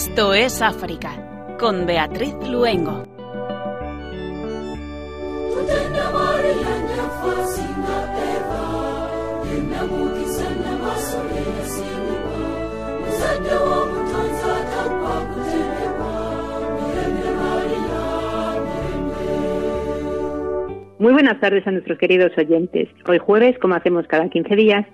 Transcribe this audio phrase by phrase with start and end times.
[0.00, 3.02] Esto es África, con Beatriz Luengo.
[21.00, 22.88] Muy buenas tardes a nuestros queridos oyentes.
[23.08, 24.86] Hoy jueves, como hacemos cada 15 días,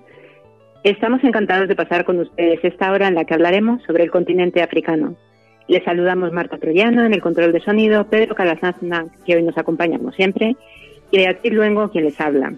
[0.91, 4.61] estamos encantados de pasar con ustedes esta hora en la que hablaremos sobre el continente
[4.61, 5.15] africano.
[5.67, 9.97] Les saludamos Marta Troyano en el control de sonido, Pedro Calasazna, que hoy nos acompaña
[9.97, 10.55] como siempre,
[11.11, 12.53] y Beatriz Luengo, quien les habla.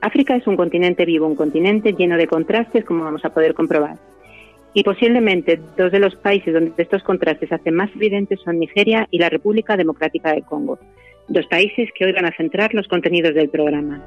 [0.00, 3.96] África es un continente vivo, un continente lleno de contrastes, como vamos a poder comprobar.
[4.74, 9.06] Y posiblemente dos de los países donde estos contrastes se hacen más evidentes son Nigeria
[9.10, 10.78] y la República Democrática del Congo
[11.28, 14.02] dos países que hoy van a centrar los contenidos del programa.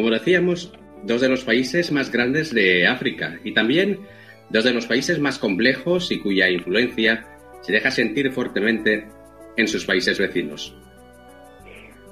[0.00, 0.72] Como decíamos,
[1.04, 3.98] dos de los países más grandes de África y también
[4.48, 7.26] dos de los países más complejos y cuya influencia
[7.60, 9.06] se deja sentir fuertemente
[9.58, 10.74] en sus países vecinos.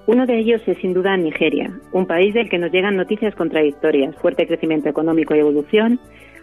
[0.07, 4.15] Uno de ellos es sin duda Nigeria, un país del que nos llegan noticias contradictorias,
[4.17, 5.99] fuerte crecimiento económico y evolución,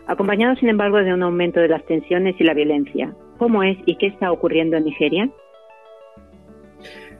[0.08, 3.14] acompañado sin embargo de un aumento de las tensiones y la violencia.
[3.38, 5.30] ¿Cómo es y qué está ocurriendo en Nigeria?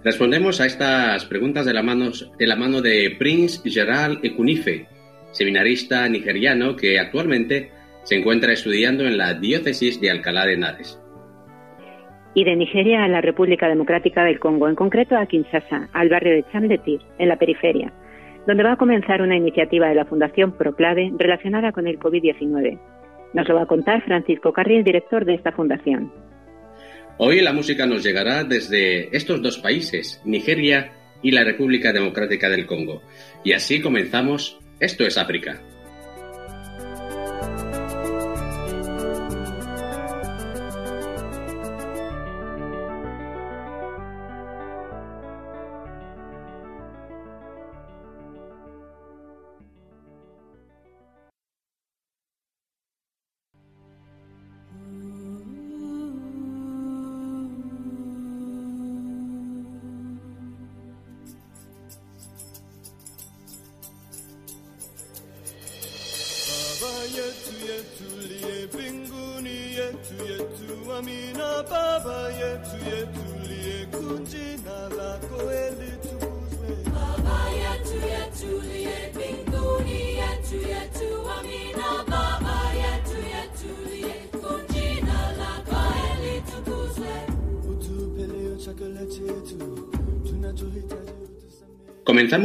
[0.06, 4.86] Respondemos a estas preguntas de la mano de, la mano de Prince Gerald Ekunife,
[5.32, 7.72] seminarista nigeriano que actualmente
[8.04, 11.02] se encuentra estudiando en la diócesis de Alcalá de Henares.
[12.36, 16.36] Y de Nigeria a la República Democrática del Congo, en concreto a Kinshasa, al barrio
[16.36, 17.92] de Chamdetir, en la periferia,
[18.46, 22.80] donde va a comenzar una iniciativa de la Fundación Proclave relacionada con el COVID-19.
[23.34, 26.12] Nos lo va a contar Francisco Carril, director de esta fundación.
[27.18, 30.92] Hoy la música nos llegará desde estos dos países, Nigeria
[31.24, 33.02] y la República Democrática del Congo.
[33.44, 35.62] Y así comenzamos Esto es África.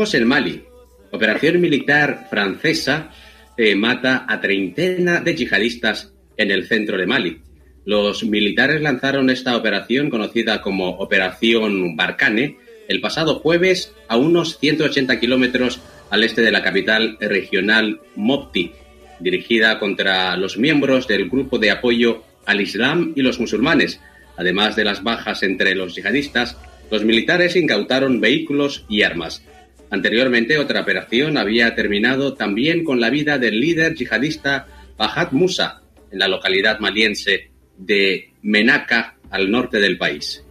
[0.00, 0.62] Comenzamos en Mali.
[1.10, 3.10] Operación militar francesa
[3.54, 7.42] eh, mata a treintena de yihadistas en el centro de Mali.
[7.84, 12.56] Los militares lanzaron esta operación conocida como Operación Barcane
[12.88, 18.72] el pasado jueves a unos 180 kilómetros al este de la capital regional Mopti,
[19.18, 24.00] dirigida contra los miembros del grupo de apoyo al Islam y los musulmanes.
[24.38, 26.56] Además de las bajas entre los yihadistas,
[26.90, 29.44] los militares incautaron vehículos y armas.
[29.90, 36.18] Anteriormente, otra operación había terminado también con la vida del líder yihadista Fahad Musa en
[36.18, 40.44] la localidad maliense de Menaka, al norte del país.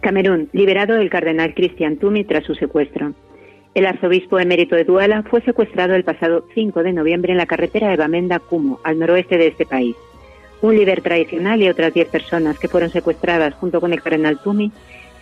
[0.00, 3.14] Camerún, liberado el cardenal Cristian Tumi tras su secuestro.
[3.74, 7.88] El arzobispo emérito de Duala fue secuestrado el pasado 5 de noviembre en la carretera
[7.90, 9.96] de Bamenda-Kumo, al noroeste de este país.
[10.62, 14.72] Un líder tradicional y otras 10 personas que fueron secuestradas junto con el cardenal Tumi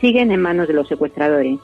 [0.04, 1.58] siguen en manos de los secuestradores.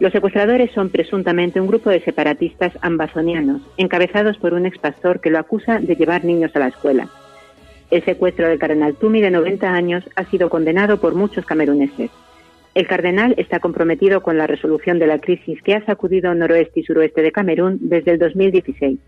[0.00, 5.38] Los secuestradores son presuntamente un grupo de separatistas ambazonianos, encabezados por un expastor que lo
[5.38, 7.08] acusa de llevar niños a la escuela.
[7.92, 12.10] El secuestro del cardenal Tumi, de 90 años, ha sido condenado por muchos cameruneses.
[12.74, 16.82] El cardenal está comprometido con la resolución de la crisis que ha sacudido noroeste y
[16.82, 18.98] suroeste de Camerún desde el 2016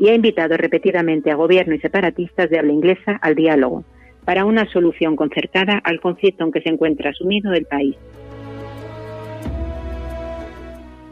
[0.00, 3.84] y ha invitado repetidamente a gobierno y separatistas de habla inglesa al diálogo,
[4.24, 7.96] para una solución concertada al conflicto en que se encuentra sumido el país.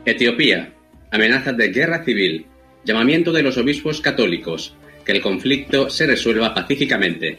[0.04, 0.72] Etiopía.
[1.10, 2.46] Amenazas de guerra civil.
[2.84, 4.74] Llamamiento de los obispos católicos.
[5.04, 7.38] Que el conflicto se resuelva pacíficamente.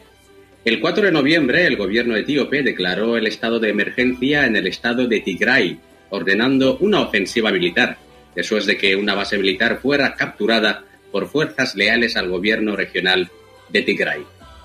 [0.64, 5.08] El 4 de noviembre, el gobierno etíope declaró el estado de emergencia en el estado
[5.08, 5.78] de Tigray,
[6.10, 7.96] ordenando una ofensiva militar,
[8.36, 13.28] después de que una base militar fuera capturada por fuerzas leales al gobierno regional
[13.70, 14.22] de Tigray.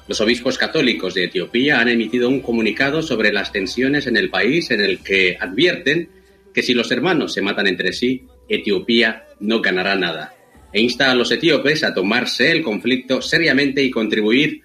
[0.07, 4.71] Los obispos católicos de Etiopía han emitido un comunicado sobre las tensiones en el país
[4.71, 6.09] en el que advierten
[6.54, 10.33] que si los hermanos se matan entre sí, Etiopía no ganará nada.
[10.71, 14.62] E insta a los etíopes a tomarse el conflicto seriamente y contribuir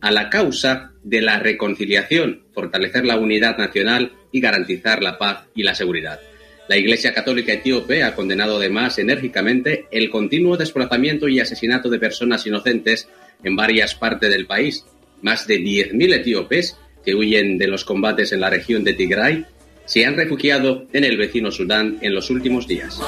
[0.00, 5.62] a la causa de la reconciliación, fortalecer la unidad nacional y garantizar la paz y
[5.62, 6.20] la seguridad.
[6.68, 12.46] La Iglesia Católica Etíope ha condenado además enérgicamente el continuo desplazamiento y asesinato de personas
[12.46, 13.08] inocentes
[13.42, 14.84] en varias partes del país.
[15.22, 19.46] Más de 10.000 etíopes que huyen de los combates en la región de Tigray
[19.86, 23.00] se han refugiado en el vecino Sudán en los últimos días.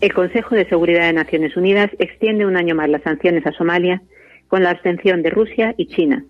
[0.00, 4.02] El Consejo de Seguridad de Naciones Unidas extiende un año más las sanciones a Somalia
[4.48, 6.24] con la abstención de Rusia y China.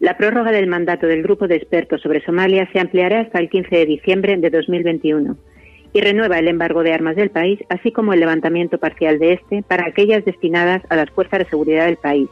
[0.00, 3.74] La prórroga del mandato del grupo de expertos sobre Somalia se ampliará hasta el 15
[3.74, 5.36] de diciembre de 2021
[5.92, 9.64] y renueva el embargo de armas del país, así como el levantamiento parcial de este
[9.64, 12.28] para aquellas destinadas a las fuerzas de seguridad del país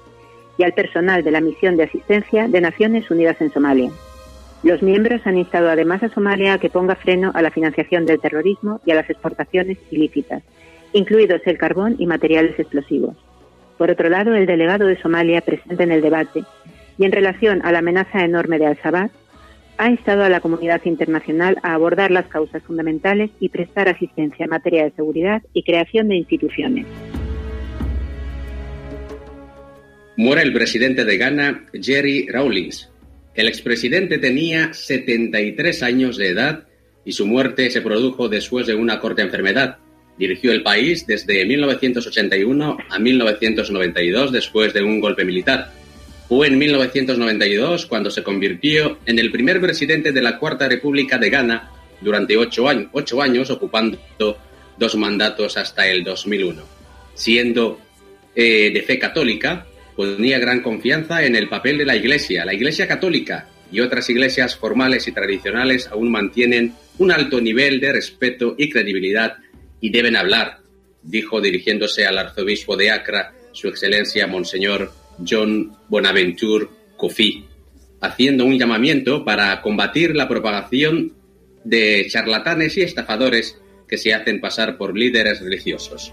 [0.58, 3.90] y al personal de la misión de asistencia de Naciones Unidas en Somalia.
[4.62, 8.20] Los miembros han instado además a Somalia a que ponga freno a la financiación del
[8.20, 10.44] terrorismo y a las exportaciones ilícitas,
[10.92, 13.16] incluidos el carbón y materiales explosivos.
[13.76, 16.44] Por otro lado, el delegado de Somalia presente en el debate
[16.98, 19.10] y en relación a la amenaza enorme de Al-Shabaab,
[19.78, 24.50] ha instado a la comunidad internacional a abordar las causas fundamentales y prestar asistencia en
[24.50, 26.86] materia de seguridad y creación de instituciones.
[30.16, 32.90] Muere el presidente de Ghana, Jerry Rawlings.
[33.34, 36.66] El expresidente tenía 73 años de edad
[37.04, 39.76] y su muerte se produjo después de una corta enfermedad.
[40.18, 45.70] Dirigió el país desde 1981 a 1992 después de un golpe militar.
[46.28, 51.30] Fue en 1992 cuando se convirtió en el primer presidente de la Cuarta República de
[51.30, 51.70] Ghana
[52.00, 53.98] durante ocho años, ocho años ocupando
[54.76, 56.62] dos mandatos hasta el 2001.
[57.14, 57.80] Siendo
[58.34, 62.44] eh, de fe católica, ponía gran confianza en el papel de la Iglesia.
[62.44, 67.92] La Iglesia católica y otras iglesias formales y tradicionales aún mantienen un alto nivel de
[67.92, 69.36] respeto y credibilidad
[69.80, 70.58] y deben hablar,
[71.02, 74.92] dijo dirigiéndose al arzobispo de Accra, su excelencia Monseñor
[75.24, 77.44] John Bonaventure Kofi,
[78.00, 81.12] haciendo un llamamiento para combatir la propagación
[81.64, 83.58] de charlatanes y estafadores
[83.88, 86.12] que se hacen pasar por líderes religiosos.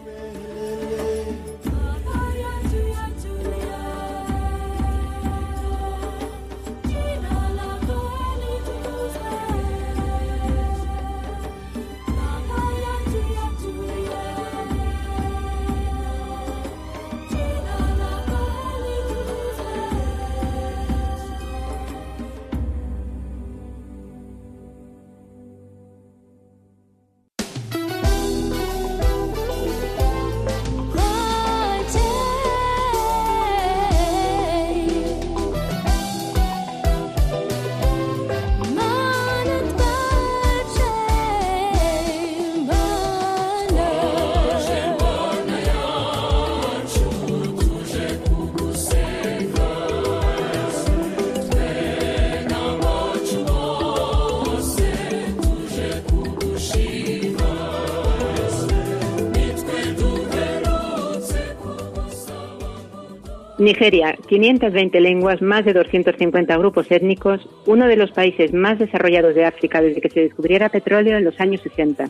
[63.63, 69.45] Nigeria, 520 lenguas, más de 250 grupos étnicos, uno de los países más desarrollados de
[69.45, 72.09] África desde que se descubriera petróleo en los años 60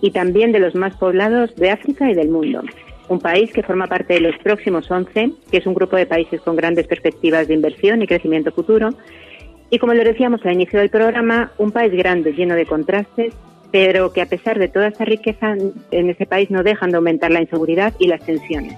[0.00, 2.62] y también de los más poblados de África y del mundo.
[3.08, 6.40] Un país que forma parte de los próximos 11, que es un grupo de países
[6.40, 8.90] con grandes perspectivas de inversión y crecimiento futuro.
[9.70, 13.34] Y como lo decíamos al inicio del programa, un país grande, lleno de contrastes,
[13.70, 15.54] pero que a pesar de toda esa riqueza
[15.90, 18.74] en ese país no dejan de aumentar la inseguridad y las tensiones.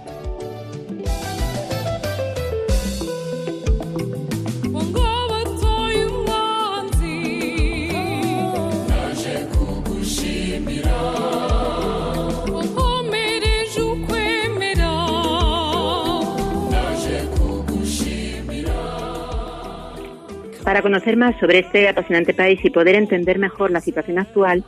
[20.69, 24.65] Para conocer más sobre este apasionante país y poder entender mejor la situación actual,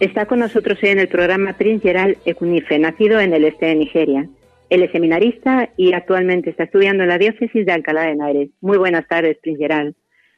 [0.00, 3.74] está con nosotros hoy en el programa Prince Gerald Ekunife, nacido en el este de
[3.74, 4.30] Nigeria.
[4.70, 8.48] Él es seminarista y actualmente está estudiando en la diócesis de Alcalá de Henares.
[8.62, 9.94] Muy buenas tardes, Prince Gerald.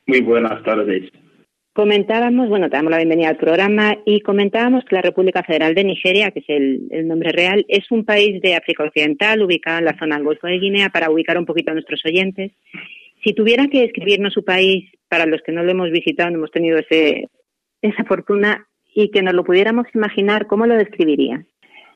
[0.09, 1.13] Muy buenas tardes.
[1.75, 5.85] Comentábamos, bueno, te damos la bienvenida al programa y comentábamos que la República Federal de
[5.85, 9.85] Nigeria, que es el, el, nombre real, es un país de África Occidental ubicado en
[9.85, 12.51] la zona del Golfo de Guinea, para ubicar un poquito a nuestros oyentes.
[13.23, 16.51] Si tuviera que describirnos su país, para los que no lo hemos visitado, no hemos
[16.51, 17.29] tenido ese,
[17.83, 21.45] esa fortuna, y que nos lo pudiéramos imaginar, ¿cómo lo describiría?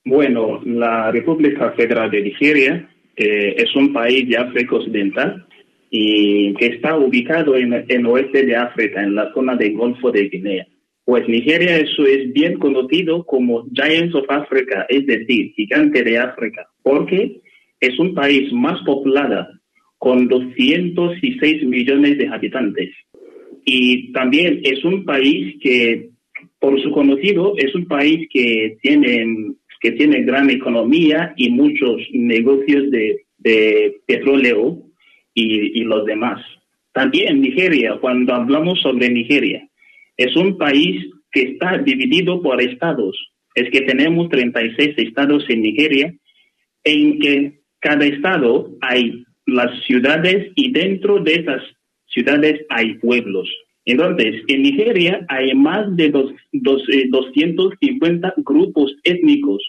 [0.05, 5.47] Bueno, la República Federal de Nigeria es un país de África Occidental
[5.91, 10.29] y que está ubicado en el oeste de África, en la zona del Golfo de
[10.29, 10.67] Guinea.
[11.05, 16.67] Pues Nigeria eso es bien conocido como Giants of Africa, es decir, gigante de África,
[16.83, 17.41] porque
[17.81, 19.49] es un país más poblado
[20.03, 22.91] con 206 millones de habitantes.
[23.65, 26.09] Y también es un país que,
[26.59, 32.91] por su conocido, es un país que tiene, que tiene gran economía y muchos negocios
[32.91, 34.83] de, de petróleo
[35.35, 36.45] y, y los demás.
[36.93, 39.69] También Nigeria, cuando hablamos sobre Nigeria,
[40.17, 40.97] es un país
[41.31, 43.17] que está dividido por estados.
[43.55, 46.13] Es que tenemos 36 estados en Nigeria,
[46.83, 51.63] en que cada estado hay las ciudades y dentro de esas
[52.07, 53.49] ciudades hay pueblos.
[53.85, 59.63] Entonces, en Nigeria hay más de dos, dos, 250 eh, grupos étnicos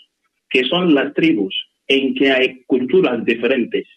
[0.49, 1.55] que son las tribus,
[1.87, 3.87] en que hay culturas diferentes.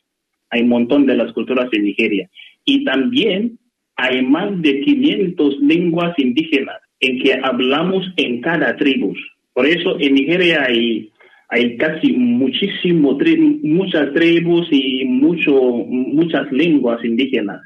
[0.50, 2.30] Hay un montón de las culturas en Nigeria.
[2.64, 3.58] Y también
[3.96, 9.14] hay más de 500 lenguas indígenas en que hablamos en cada tribu.
[9.52, 11.10] Por eso en Nigeria hay,
[11.48, 13.18] hay casi muchísimo,
[13.62, 17.60] muchas tribus y mucho, muchas lenguas indígenas.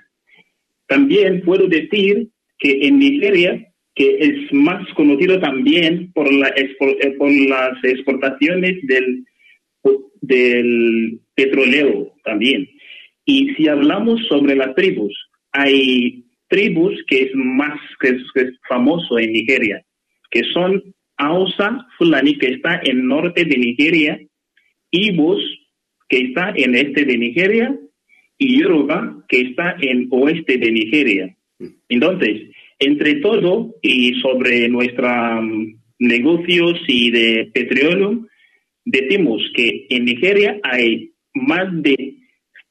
[0.86, 6.76] También puedo decir que en Nigeria, que es más conocido también por, la, eh,
[7.16, 9.24] por las exportaciones del,
[10.20, 12.68] del petróleo también.
[13.24, 15.14] Y si hablamos sobre las tribus,
[15.52, 19.82] hay tribus que es más que es, famoso en Nigeria,
[20.30, 20.82] que son
[21.20, 24.18] Hausa Fulani, que está en norte de Nigeria,
[24.90, 25.42] Ibos,
[26.08, 27.78] que está en este de Nigeria,
[28.38, 31.36] y Yoruba, que está en oeste de Nigeria.
[31.90, 35.12] Entonces, entre todo y sobre nuestros
[35.42, 38.26] mm, negocios y de petróleo,
[38.86, 42.14] decimos que en Nigeria hay más de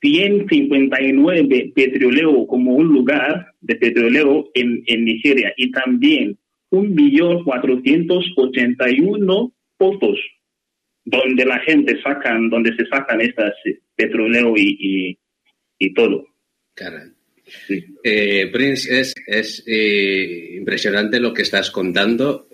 [0.01, 6.38] 159 petróleo como un lugar de petróleo en, en Nigeria y también
[6.71, 10.19] 1.481 pozos
[11.09, 15.17] donde la gente sacan, donde se sacan estas eh, petróleo y,
[15.79, 16.27] y, todo.
[18.03, 22.47] Eh, Prince, es, es eh, impresionante lo que estás contando.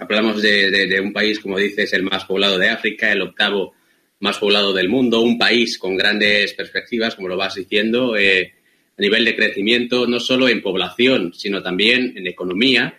[0.00, 3.74] hablamos de, de, un país, como dices, el más poblado de África, el octavo
[4.20, 9.24] más poblado del mundo, un país con grandes perspectivas, como lo vas diciendo, a nivel
[9.24, 12.98] de crecimiento, no solo en población, sino también en economía,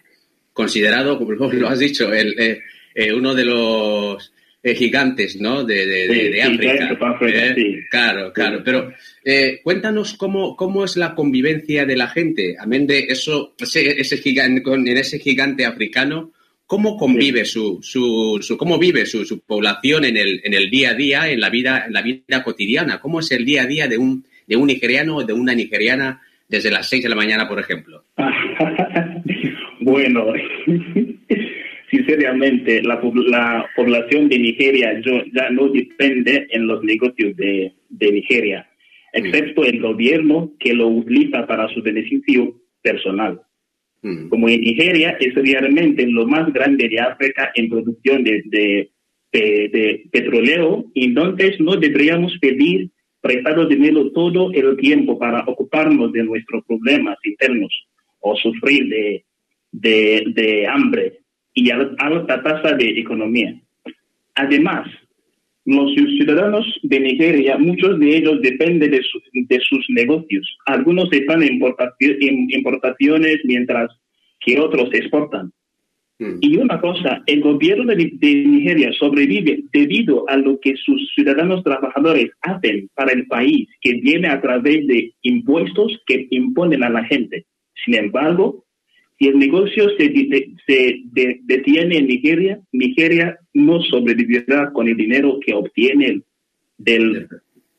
[0.55, 2.61] considerado, como lo has dicho, el, eh,
[2.95, 4.31] eh, uno de los
[4.63, 5.63] gigantes ¿no?
[5.63, 6.97] de, de, África.
[7.91, 8.63] Claro, claro.
[8.63, 8.91] Pero
[9.61, 14.63] cuéntanos cómo, cómo es la convivencia de la gente, amén de eso, ese, ese gigante,
[14.73, 16.31] en ese gigante africano,
[16.67, 20.91] ¿Cómo convive su, su, su, cómo vive su, su, población en el, en el día
[20.91, 22.99] a día, en la vida, en la vida cotidiana?
[22.99, 26.21] ¿Cómo es el día a día de un, de un nigeriano o de una nigeriana
[26.49, 28.05] desde las 6 de la mañana, por ejemplo?
[29.85, 30.33] bueno,
[31.91, 38.11] sinceramente, la, la, población de Nigeria yo, ya no depende en los negocios de, de
[38.11, 38.67] Nigeria,
[39.13, 43.41] excepto el gobierno que lo utiliza para su beneficio personal.
[44.01, 44.29] Mm.
[44.29, 48.89] Como en Nigeria es realmente lo más grande de África en producción de, de,
[49.31, 52.89] de, petróleo, entonces no deberíamos pedir
[53.21, 57.71] prestado dinero todo el tiempo para ocuparnos de nuestros problemas internos
[58.19, 59.25] o sufrir de,
[59.81, 61.19] de, de hambre
[61.53, 63.55] y alta tasa de economía.
[64.35, 64.87] Además,
[65.65, 69.01] los ciudadanos de Nigeria, muchos de ellos dependen de,
[69.33, 70.57] de sus negocios.
[70.67, 71.59] Algunos están en
[72.49, 73.89] importaciones mientras
[74.39, 75.51] que otros exportan.
[76.19, 76.37] Hmm.
[76.39, 82.29] Y una cosa, el gobierno de, Nigeria sobrevive debido a lo que sus ciudadanos trabajadores
[82.41, 87.45] hacen para el país, que viene a través de impuestos que imponen a la gente.
[87.83, 88.65] Sin embargo,
[89.17, 90.11] si el negocio se,
[90.67, 91.01] se
[91.43, 96.21] detiene en Nigeria, Nigeria no sobrevivirá con el dinero que obtiene
[96.77, 97.27] del,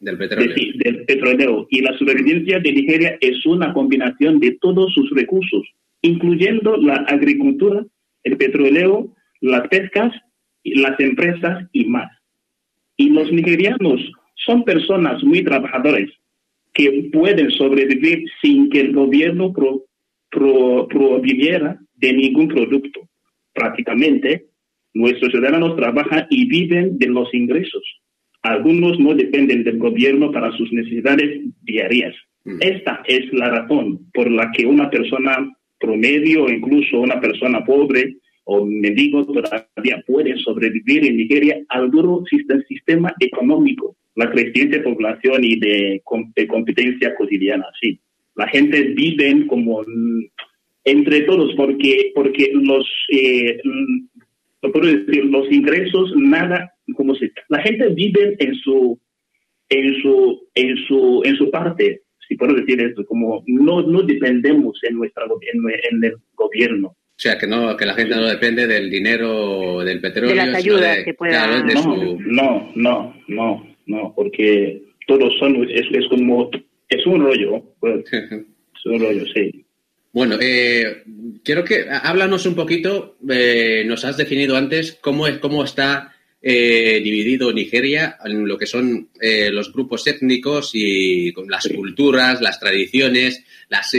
[0.01, 0.55] del, petróleo.
[0.77, 1.67] del petróleo.
[1.71, 5.63] Y la sobrevivencia de Nigeria es una combinación de todos sus recursos,
[6.03, 7.85] incluyendo la agricultura,
[8.25, 10.13] el petróleo, las pescas,
[10.65, 12.11] las empresas y más.
[12.97, 14.01] Y los nigerianos
[14.47, 16.09] son personas muy trabajadoras
[16.73, 19.85] que pueden sobrevivir sin que el gobierno pro,
[20.31, 23.09] prohibiera de ningún producto.
[23.53, 24.47] Prácticamente,
[24.95, 27.83] nuestros ciudadanos trabajan y viven de los ingresos.
[28.43, 32.15] Algunos no dependen del gobierno para sus necesidades diarias.
[32.45, 32.59] Mm.
[32.61, 38.17] Esta es la razón por la que una persona promedio o incluso una persona pobre
[38.45, 42.23] o mendigo todavía puede sobrevivir en Nigeria al duro
[42.69, 48.01] sistema económico la creciente población y de, competencia cotidiana, sí.
[48.37, 49.85] La gente vive como
[50.85, 53.59] entre todos porque porque los eh,
[54.61, 58.99] puedo decir los ingresos nada como se la gente vive en su
[59.69, 64.79] en su en su en su parte si puedo decir esto como no no dependemos
[64.89, 68.91] en nuestra en, el gobierno o sea, que no que la gente no depende del
[68.91, 70.31] dinero del petróleo.
[70.31, 71.63] De las ayudas que pueda...
[71.63, 76.51] no, no, no, no, no, porque todos son, es, es como,
[76.89, 79.65] es un rollo, pues, es un rollo, sí.
[80.13, 81.03] Bueno, eh,
[81.45, 87.01] quiero que háblanos un poquito, eh, nos has definido antes cómo, es, cómo está eh,
[87.05, 93.45] dividido Nigeria en lo que son los grupos étnicos y con las culturas, las tradiciones,
[93.69, 93.93] las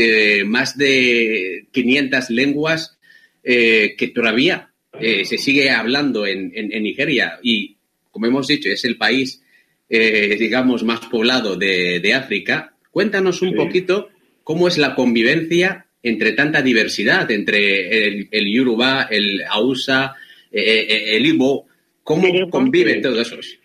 [0.46, 2.98] más de 500 lenguas
[3.44, 7.78] que todavía se sigue hablando en, en, Nigeria y,
[8.10, 9.42] como hemos dicho, es el país
[9.90, 12.74] eh, digamos, más poblado de, África.
[12.98, 14.10] Cuéntanos un poquito
[14.44, 20.16] cómo es la convivencia entre tanta diversidad, entre el, el Yoruba, el Hausa,
[20.52, 21.68] eh, eh, el Ibo,
[22.02, 23.60] ¿cómo conviven todos esos?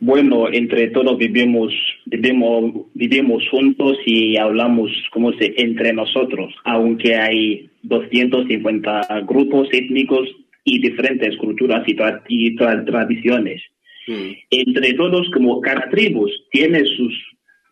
[0.00, 1.74] Bueno, entre todos vivimos,
[2.06, 10.26] vivimos, vivimos juntos y hablamos, como se, entre nosotros, aunque hay 250 grupos étnicos
[10.64, 13.62] y diferentes culturas y tradiciones.
[14.06, 14.30] Mm.
[14.50, 17.12] Entre todos, como cada tribu tiene sus,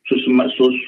[0.09, 0.23] sus,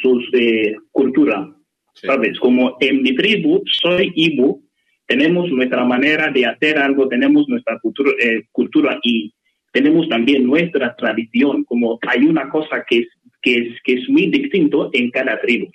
[0.03, 1.49] sus, eh, cultura,
[1.95, 2.39] ¿sabes?
[2.39, 4.63] Como en mi tribu, soy Ibu,
[5.07, 9.33] tenemos nuestra manera de hacer algo, tenemos nuestra cultura, eh, cultura y
[9.73, 13.09] tenemos también nuestra tradición, como hay una cosa que es,
[13.43, 15.67] que es, que es muy distinto en cada tribu.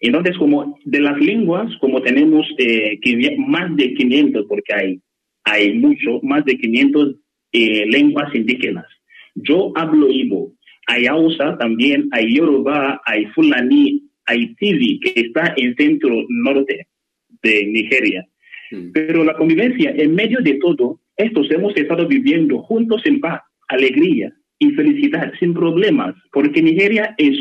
[0.00, 2.98] Entonces, como de las lenguas, como tenemos eh,
[3.38, 5.00] más de 500, porque hay,
[5.44, 7.14] hay mucho, más de 500
[7.52, 8.86] eh, lenguas indígenas.
[9.34, 10.52] Yo hablo Ibo,
[10.86, 16.86] hay Hausa también, hay Yoruba, hay Fulani, hay Tivi, que está en centro norte
[17.42, 18.26] de Nigeria.
[18.70, 18.92] Hmm.
[18.92, 24.32] Pero la convivencia, en medio de todo, estos hemos estado viviendo juntos en paz, alegría
[24.58, 27.36] y felicidad, sin problemas, porque Nigeria es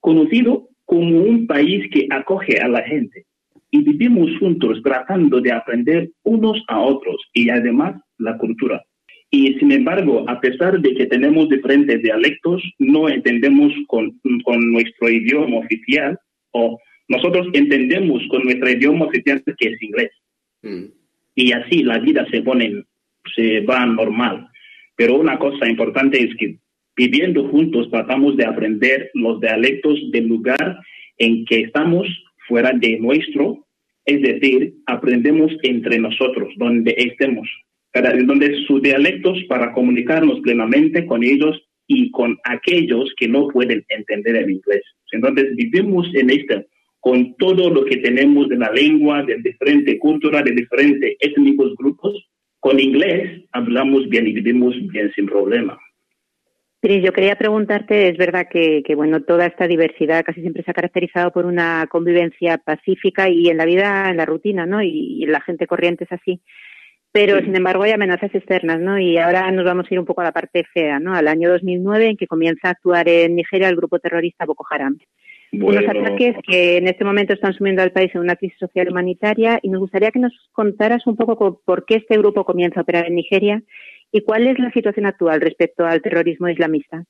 [0.00, 3.24] conocido como un país que acoge a la gente
[3.70, 8.84] y vivimos juntos tratando de aprender unos a otros y además la cultura.
[9.34, 15.56] Y sin embargo, a pesar de que tenemos diferentes dialectos, no entendemos con, nuestro idioma
[15.56, 16.18] oficial
[16.50, 20.10] o nosotros entendemos con nuestro idioma oficial que es inglés.
[20.60, 20.84] Mm.
[21.34, 22.84] Y así la vida se pone,
[23.34, 24.48] se va normal.
[24.96, 26.58] Pero una cosa importante es que
[26.94, 30.78] viviendo juntos tratamos de aprender los dialectos del lugar
[31.16, 32.06] en que estamos
[32.46, 33.66] fuera de nuestro,
[34.04, 37.48] es decir, aprendemos entre nosotros, donde estemos
[37.94, 44.36] donde sus dialectos para comunicarnos plenamente con ellos y con aquellos que no pueden entender
[44.36, 44.82] el inglés.
[45.12, 46.66] Entonces vivimos en este,
[47.00, 52.14] con todo lo que tenemos de la lengua, de diferente cultura, de diferentes étnicos grupos,
[52.60, 55.78] con inglés hablamos bien y vivimos bien sin problema.
[56.80, 60.70] Sí, yo quería preguntarte, es verdad que, que, bueno, toda esta diversidad casi siempre se
[60.72, 64.82] ha caracterizado por una convivencia pacífica y en la vida, en la rutina, ¿no?
[64.82, 66.40] Y, y la gente corriente es así.
[67.12, 68.98] Pero, sin embargo, hay amenazas externas, ¿no?
[68.98, 71.14] Y ahora nos vamos a ir un poco a la parte fea, ¿no?
[71.14, 74.98] Al año 2009, en que comienza a actuar en Nigeria el grupo terrorista Boko Haram.
[75.52, 79.58] Unos ataques que en este momento están sumiendo al país en una crisis social humanitaria
[79.62, 83.06] y nos gustaría que nos contaras un poco por qué este grupo comienza a operar
[83.06, 83.62] en Nigeria
[84.10, 87.04] y cuál es la situación actual respecto al terrorismo islamista.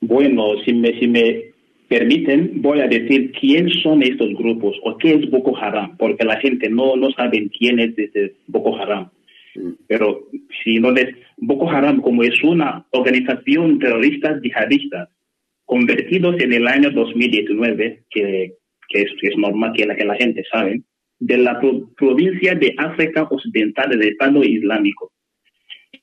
[0.00, 1.55] Bueno, si me, si me
[1.88, 6.38] permiten, voy a decir quién son estos grupos o qué es Boko Haram, porque la
[6.40, 9.10] gente no, no sabe quién es este Boko Haram.
[9.54, 9.70] Mm.
[9.86, 10.26] Pero
[10.62, 15.08] si no les, Boko Haram como es una organización terrorista yihadista,
[15.64, 18.52] convertidos en el año 2019, que,
[18.88, 20.82] que, es, es, normal que la, que la gente sabe,
[21.18, 21.60] de la
[21.96, 25.12] provincia de África Occidental del Estado Islámico.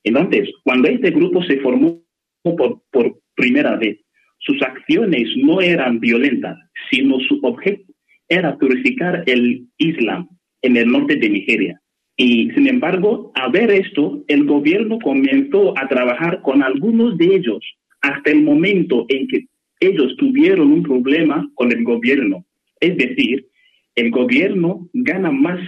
[0.02, 2.02] Entonces, cuando este grupo se formó
[2.42, 4.03] por, por primera vez,
[4.44, 6.58] sus acciones no eran violentas,
[6.90, 7.92] sino su objeto
[8.28, 10.28] era purificar el Islam
[10.62, 11.80] en el norte de Nigeria.
[12.16, 17.60] Y sin embargo, a ver esto, el gobierno comenzó a trabajar con algunos de ellos
[18.00, 19.46] hasta el momento en que
[19.80, 22.44] ellos tuvieron un problema con el gobierno.
[22.80, 23.46] Es decir,
[23.94, 25.58] el gobierno gana más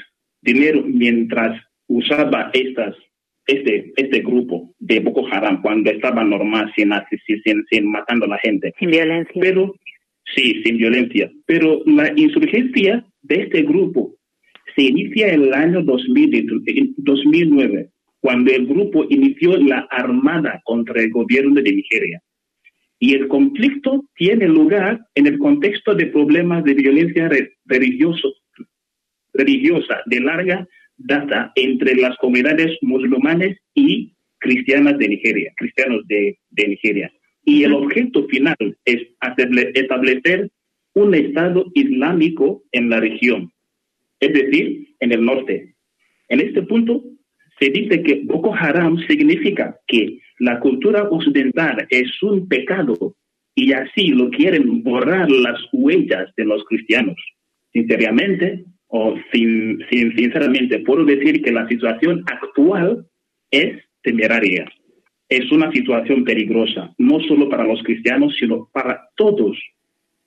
[0.43, 2.95] dinero mientras usaba estas
[3.46, 6.92] este, este grupo de Boko Haram cuando estaba normal, sin,
[7.44, 8.72] sin, sin, matando a la gente.
[8.78, 9.40] Sin violencia.
[9.40, 9.74] Pero,
[10.35, 11.30] sí, sin violencia.
[11.46, 14.16] Pero la insurgencia de este grupo
[14.74, 21.62] se inicia en el año 2009, cuando el grupo inició la armada contra el gobierno
[21.62, 22.20] de Nigeria.
[22.98, 27.30] Y el conflicto tiene lugar en el contexto de problemas de violencia
[27.66, 28.32] religioso,
[29.35, 36.68] religiosa de larga data entre las comunidades musulmanes y cristianas de Nigeria, cristianos de, de
[36.68, 37.12] Nigeria.
[37.44, 39.02] Y el objeto final es
[39.74, 40.50] establecer
[40.94, 43.52] un Estado islámico en la región,
[44.20, 45.74] es decir, en el norte.
[46.28, 47.04] En este punto,
[47.59, 53.16] se dice que Boko Haram significa que la cultura occidental es un pecado
[53.54, 57.16] y así lo quieren borrar las huellas de los cristianos.
[57.72, 63.07] Sinceramente, o sin, sinceramente, puedo decir que la situación actual
[63.51, 64.66] es temeraria.
[65.29, 69.59] Es una situación peligrosa, no solo para los cristianos, sino para todos,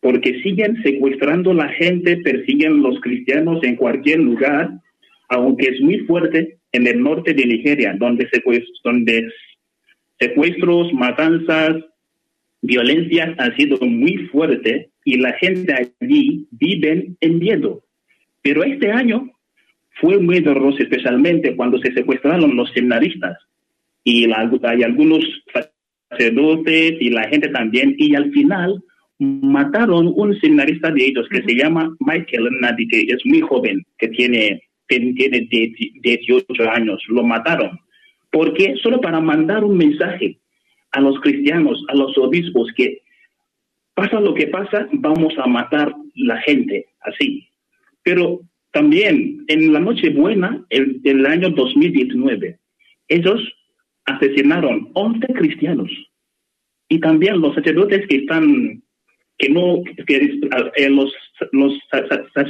[0.01, 4.71] porque siguen secuestrando la gente, persiguen los cristianos en cualquier lugar,
[5.29, 8.29] aunque es muy fuerte en el norte de Nigeria, donde,
[8.83, 9.29] donde
[10.19, 11.77] secuestros, matanzas,
[12.61, 17.83] violencias han sido muy fuertes y la gente allí vive en miedo.
[18.41, 19.29] Pero este año
[20.01, 23.37] fue muy doloroso, especialmente cuando se secuestraron los seminaristas
[24.03, 25.23] y hay algunos
[26.09, 28.81] sacerdotes y la gente también, y al final
[29.19, 34.07] mataron un seminarista de ellos que se llama Michael Nadi, que es muy joven, que
[34.09, 35.47] tiene, tiene
[36.01, 37.79] 18 años, lo mataron.
[38.31, 38.75] ¿Por qué?
[38.81, 40.37] Solo para mandar un mensaje
[40.91, 43.01] a los cristianos, a los obispos, que
[43.93, 47.48] pasa lo que pasa, vamos a matar la gente, así.
[48.03, 52.57] Pero también en la Nochebuena, el, año 2019,
[53.07, 53.41] ellos
[54.05, 55.89] asesinaron 11 cristianos.
[56.87, 58.81] Y también los sacerdotes que están,
[59.37, 60.39] que no, que
[60.75, 61.13] eh, los,
[61.51, 61.73] los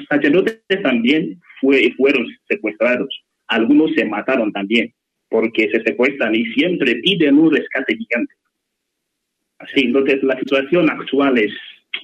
[0.09, 3.09] sacerdotes también fue, fueron secuestrados.
[3.47, 4.93] Algunos se mataron también
[5.29, 8.33] porque se secuestran y siempre piden un rescate gigante.
[9.59, 11.53] Así, entonces la situación actual es,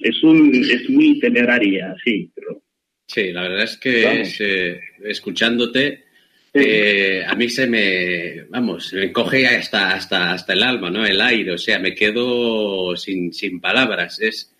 [0.00, 2.30] es, un, es muy temeraria, sí.
[2.34, 2.62] Pero,
[3.06, 6.04] sí, la verdad es que eh, escuchándote,
[6.52, 11.04] eh, a mí se me, vamos, me coge hasta, hasta, hasta el alma, ¿no?
[11.04, 14.20] El aire, o sea, me quedo sin, sin palabras.
[14.20, 14.50] Es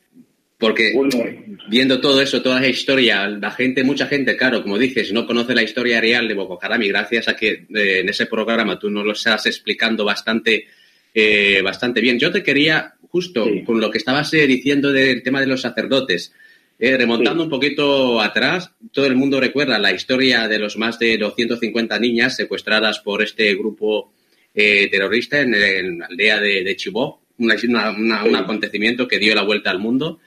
[0.59, 0.94] porque
[1.68, 5.54] viendo todo eso, toda esa historia, la gente, mucha gente, claro, como dices, no conoce
[5.54, 8.90] la historia real de Boko Haram y gracias a que eh, en ese programa tú
[8.90, 10.66] nos lo estás explicando bastante,
[11.12, 12.18] eh, bastante bien.
[12.18, 16.32] Yo te quería, justo con lo que estabas diciendo del tema de los sacerdotes,
[16.78, 21.16] eh, remontando un poquito atrás, todo el mundo recuerda la historia de los más de
[21.16, 24.12] 250 niñas secuestradas por este grupo
[24.54, 30.20] eh, terrorista en, la aldea de, Chibok, un acontecimiento que dio la vuelta al mundo.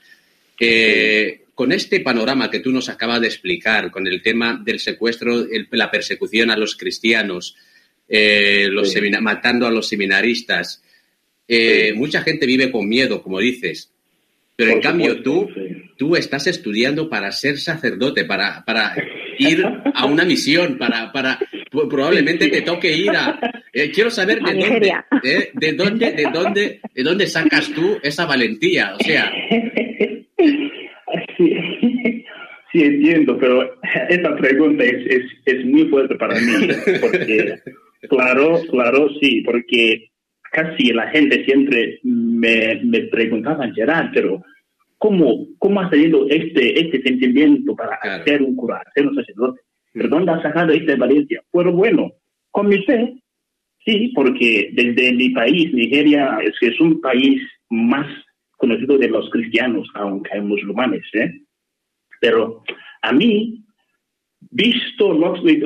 [0.59, 5.45] Eh, con este panorama que tú nos acabas de explicar, con el tema del secuestro,
[5.71, 7.55] la persecución a los cristianos,
[8.07, 10.81] los matando a los seminaristas,
[11.95, 13.91] mucha gente vive con miedo, como dices.
[14.59, 15.49] Pero en cambio tú,
[15.99, 18.95] tú estás estudiando para ser sacerdote, para, para
[19.37, 19.61] ir
[19.93, 21.37] a una misión, para, para
[21.69, 23.37] probablemente te toque ir a...
[23.73, 28.25] Eh, quiero saber de dónde, eh, de dónde, de dónde, de dónde sacas tú esa
[28.25, 29.29] valentía, o sea...
[31.37, 31.53] Sí,
[32.71, 33.77] sí entiendo, pero
[34.09, 36.67] esta pregunta es, es, es muy fuerte para mí,
[37.01, 37.55] porque,
[38.09, 40.09] claro, claro, sí, porque
[40.51, 44.41] casi la gente siempre me, me preguntaba, Gerard, pero
[44.99, 49.61] ¿cómo, cómo ha salido este, este sentimiento para hacer un cura, hacer un sacerdote?
[49.93, 51.41] ¿De dónde ha sacado esta valencia?
[51.51, 52.11] Pero bueno,
[52.51, 53.15] con mi fe,
[53.83, 58.05] sí, porque desde mi país, Nigeria, es, es un país más
[58.51, 61.31] conocido de los cristianos, aunque hay musulmanes, ¿eh?
[62.21, 62.63] Pero
[63.01, 63.63] a mí
[64.51, 65.17] visto,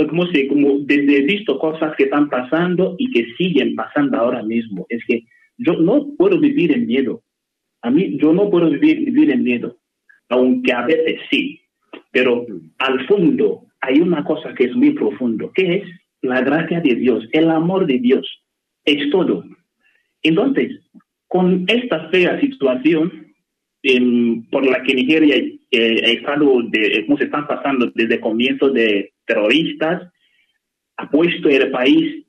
[0.09, 4.85] como sé, como desde visto cosas que están pasando y que siguen pasando ahora mismo.
[4.89, 5.23] Es que
[5.57, 7.23] yo no puedo vivir en miedo.
[7.83, 9.77] A mí, yo no puedo vivir, vivir en miedo,
[10.29, 11.59] aunque a veces sí.
[12.11, 12.45] Pero
[12.79, 15.83] al fondo hay una cosa que es muy profundo, que es
[16.21, 18.27] la gracia de Dios, el amor de Dios.
[18.85, 19.43] Es todo.
[20.21, 20.79] Entonces,
[21.27, 23.33] con esta fea situación
[24.49, 30.09] por la que Nigeria eh, estado, de, se están pasando desde el comienzo de terroristas,
[30.97, 32.25] ha puesto el país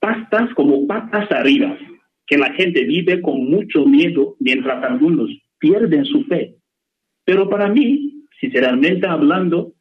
[0.00, 1.78] pastas como patas arriba,
[2.26, 6.56] que la gente vive con mucho miedo mientras algunos pierden su fe.
[7.24, 9.72] Pero para mí, sinceramente hablando,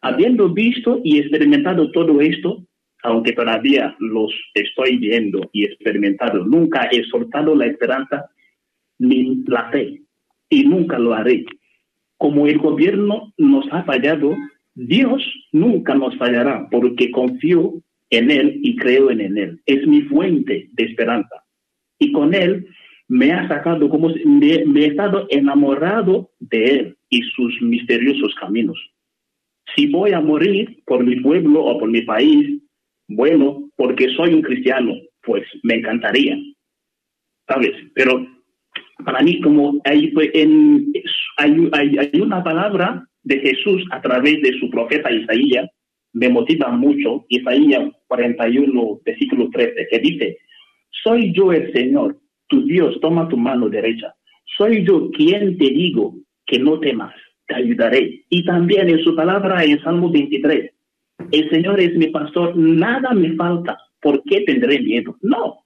[0.00, 2.64] habiendo visto y experimentado todo esto,
[3.02, 8.30] aunque todavía los estoy viendo y experimentado, nunca he soltado la esperanza
[8.98, 10.02] ni la fe
[10.48, 11.44] y nunca lo haré.
[12.16, 14.36] Como el gobierno nos ha fallado,
[14.74, 17.74] Dios nunca nos fallará porque confío
[18.10, 19.60] en Él y creo en Él.
[19.66, 21.44] Es mi fuente de esperanza.
[21.98, 22.68] Y con Él
[23.08, 28.78] me ha sacado, como me, me he estado enamorado de Él y sus misteriosos caminos.
[29.74, 32.62] Si voy a morir por mi pueblo o por mi país,
[33.08, 36.38] bueno, porque soy un cristiano, pues me encantaría,
[37.46, 37.72] ¿sabes?
[37.94, 38.26] Pero
[39.04, 40.92] para mí, como hay, en,
[41.36, 45.68] hay, hay, una palabra de Jesús a través de su profeta Isaías,
[46.12, 50.38] me motiva mucho, Isaías 41, versículo 13, que dice,
[51.02, 54.14] soy yo el Señor, tu Dios, toma tu mano derecha.
[54.56, 57.14] Soy yo quien te digo que no temas,
[57.46, 58.24] te ayudaré.
[58.28, 60.70] Y también en su palabra en Salmo 23,
[61.32, 65.16] el Señor es mi pastor, nada me falta, ¿por qué tendré miedo?
[65.22, 65.64] No.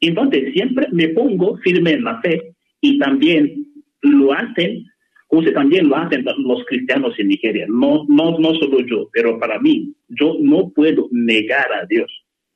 [0.00, 3.66] Entonces siempre me pongo firme en la fe y también
[4.00, 4.86] lo hacen,
[5.26, 7.66] como también lo hacen los cristianos en Nigeria.
[7.68, 12.10] No, no, no solo yo, pero para mí, yo no puedo negar a Dios,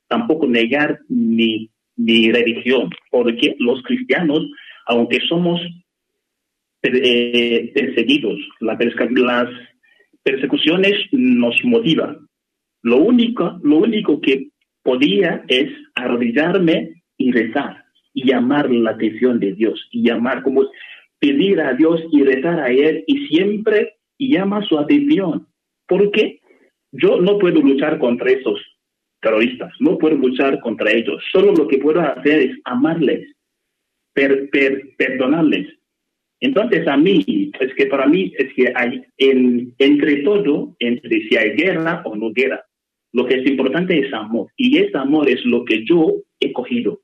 [0.07, 4.41] tampoco negar mi, mi religión, porque los cristianos,
[4.87, 5.61] aunque somos
[6.83, 8.77] eh, perseguidos, las
[10.23, 12.27] persecuciones nos motivan.
[12.81, 14.49] Lo único, lo único que
[14.83, 20.63] podía es arrodillarme y rezar y llamar la atención de Dios y llamar como
[21.19, 25.47] pedir a Dios y rezar a Él y siempre llama su atención.
[25.87, 26.39] Porque
[26.91, 28.59] yo no puedo luchar contra esos
[29.25, 31.23] terroristas, no puedo luchar contra ellos.
[31.31, 33.27] Solo lo que puedo hacer es amarles,
[34.13, 35.67] perdonarles
[36.45, 41.35] entonces, a mí, es que para mí, es que hay, en, entre todo, entre si
[41.37, 42.63] hay guerra o no guerra,
[43.13, 44.49] lo que es importante es amor.
[44.57, 47.01] Y ese amor es lo que yo he cogido.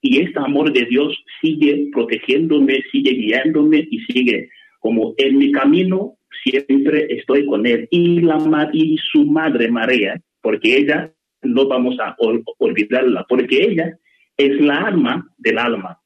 [0.00, 6.16] Y este amor de Dios sigue protegiéndome, sigue guiándome y sigue como en mi camino
[6.42, 7.86] siempre estoy con él.
[7.90, 12.16] Y, la, y su madre María, porque ella, no vamos a
[12.58, 13.98] olvidarla, porque ella
[14.36, 16.00] es la alma del alma.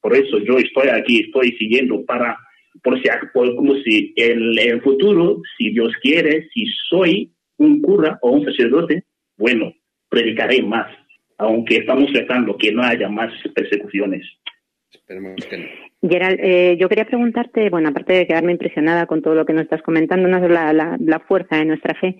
[0.00, 2.36] Por eso yo estoy aquí, estoy siguiendo para,
[2.82, 8.30] por si, como si en el futuro, si Dios quiere, si soy un cura o
[8.30, 9.04] un sacerdote,
[9.36, 9.74] bueno,
[10.08, 10.90] predicaré más,
[11.38, 14.26] aunque estamos tratando que no haya más persecuciones.
[14.92, 15.66] Esperemos que no.
[16.02, 19.64] Gerald, eh, yo quería preguntarte, bueno, aparte de quedarme impresionada con todo lo que nos
[19.64, 22.16] estás comentando, no la, la, la fuerza de nuestra fe,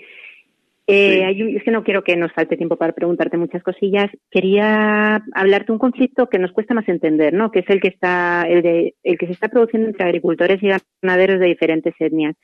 [0.91, 4.11] eh, es que no quiero que nos falte tiempo para preguntarte muchas cosillas.
[4.31, 7.51] Quería hablarte un conflicto que nos cuesta más entender, ¿no?
[7.51, 10.69] Que es el que está, el de, el que se está produciendo entre agricultores y
[11.03, 12.37] ganaderos de diferentes etnias.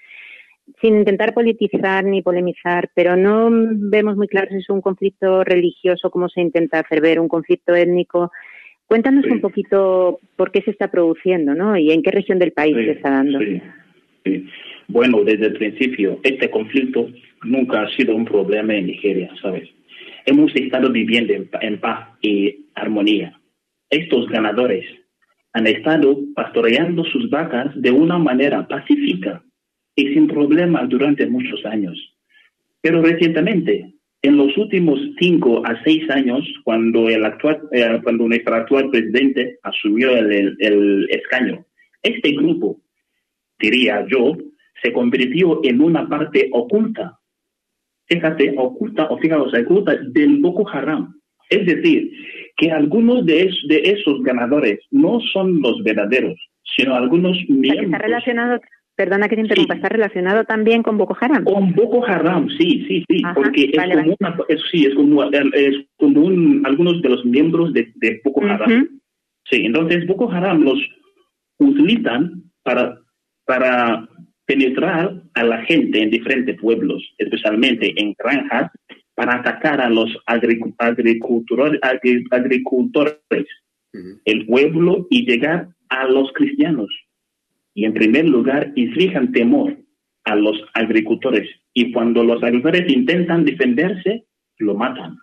[0.81, 6.11] Sin intentar politizar ni polemizar, pero no vemos muy claro si es un conflicto religioso,
[6.11, 8.33] como se intenta hacer ver, un conflicto étnico.
[8.87, 11.77] Cuéntanos un poquito por qué se está produciendo, ¿no?
[11.77, 13.39] Y en qué región del país se está dando.
[14.89, 17.11] Bueno, desde el principio, este conflicto
[17.43, 19.69] nunca ha sido un problema en Nigeria, ¿sabes?
[20.25, 23.41] Hemos estado viviendo en, paz y armonía.
[23.91, 24.85] Estos ganadores
[25.53, 29.43] han estado pastoreando sus vacas de una manera pacífica
[29.95, 31.97] y sin problemas durante muchos años.
[32.81, 38.55] Pero recientemente, en los últimos cinco a seis años, cuando, el actual, eh, cuando nuestro
[38.55, 41.65] actual presidente asumió el, el escaño,
[42.03, 42.81] este grupo,
[43.59, 44.37] diría yo,
[44.83, 47.19] se convirtió en una parte oculta,
[48.09, 51.15] fíjate, oculta o fijaos, oculta del Boko Haram.
[51.49, 52.11] Es decir,
[52.57, 56.35] que algunos de, de esos ganadores no son los verdaderos,
[56.77, 57.87] sino algunos miembros.
[57.87, 58.61] Está relacionado,
[58.97, 61.45] perdona que te interrumpa, está relacionado también con Boko Haram.
[61.45, 64.37] Con Boko Haram, sí, sí, sí, porque es, como Una,
[64.71, 69.01] sí, es como, es como un, algunos de los miembros de, de Boko Haram.
[69.49, 70.79] Sí, entonces Boko Haram los
[71.59, 72.99] utilizan para,
[73.45, 74.09] para
[74.47, 78.71] penetrar a la gente en diferentes pueblos, especialmente en granjas,
[79.15, 81.81] para atacar a los agricultores,
[82.31, 83.47] agricultores
[84.25, 86.89] el pueblo y llegar a los cristianos.
[87.75, 89.77] Y en primer lugar, inflijan temor
[90.25, 91.49] a los agricultores.
[91.73, 94.27] Y cuando los agricultores intentan defenderse,
[94.59, 95.19] lo matan.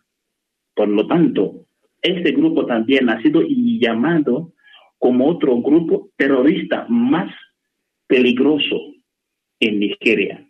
[0.75, 1.65] Por lo tanto,
[2.01, 4.53] este grupo también ha sido llamado
[4.97, 7.33] como otro grupo terrorista más
[8.07, 8.92] peligroso
[9.63, 10.45] en Nigeria,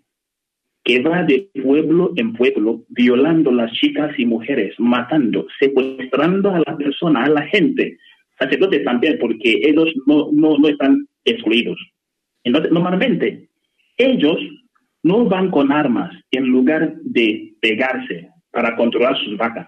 [0.84, 6.60] que va de pueblo en pueblo violando a las chicas y mujeres, matando, secuestrando a
[6.66, 7.98] la persona, a la gente,
[8.38, 11.80] sacerdotes también, porque ellos no, no, no están excluidos.
[12.44, 13.48] Entonces, normalmente,
[13.98, 14.38] ellos
[15.04, 19.68] no van con armas en lugar de pegarse para controlar sus vacas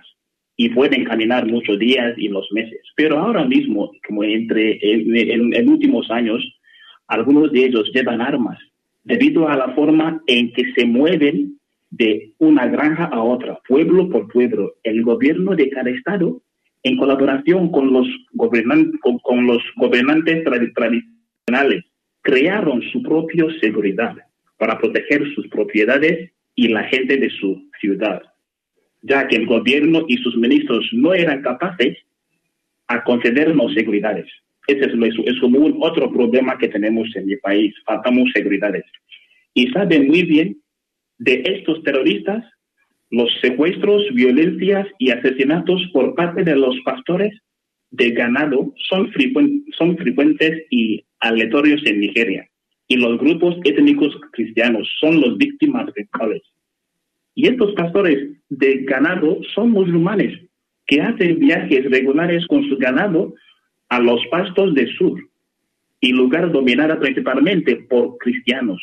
[0.58, 2.80] y pueden caminar muchos días y los meses.
[2.96, 6.42] Pero ahora mismo, como entre en últimos años,
[7.08, 8.58] algunos de ellos llevan armas
[9.06, 11.60] debido a la forma en que se mueven
[11.92, 14.74] de una granja a otra, pueblo por pueblo.
[14.84, 16.42] El gobierno de cada estado
[16.84, 21.86] en colaboración con los, gobernantes, tradicionales,
[22.22, 24.16] crearon su propia seguridad
[24.58, 28.22] para proteger sus propiedades y la gente de su ciudad,
[29.02, 31.98] ya que el gobierno y sus ministros no eran capaces
[32.88, 34.28] a concedernos seguridades.
[34.68, 38.84] Ese es, como un otro problema que tenemos en mi país, faltamos seguridades.
[39.54, 40.58] Y saben muy bien
[41.20, 42.44] de estos terroristas,
[43.12, 47.34] los secuestros, violencias y asesinatos por parte de los pastores
[47.92, 49.12] de ganado son,
[49.78, 52.50] son frecuentes y aleatorios en Nigeria.
[52.88, 56.42] Y los grupos étnicos cristianos son las víctimas principales.
[57.36, 60.40] Y estos pastores de ganado son musulmanes
[60.88, 63.34] que hacen viajes regulares con su ganado
[63.90, 65.20] a los pastos del sur
[66.00, 68.82] y lugar dominada principalmente por cristianos.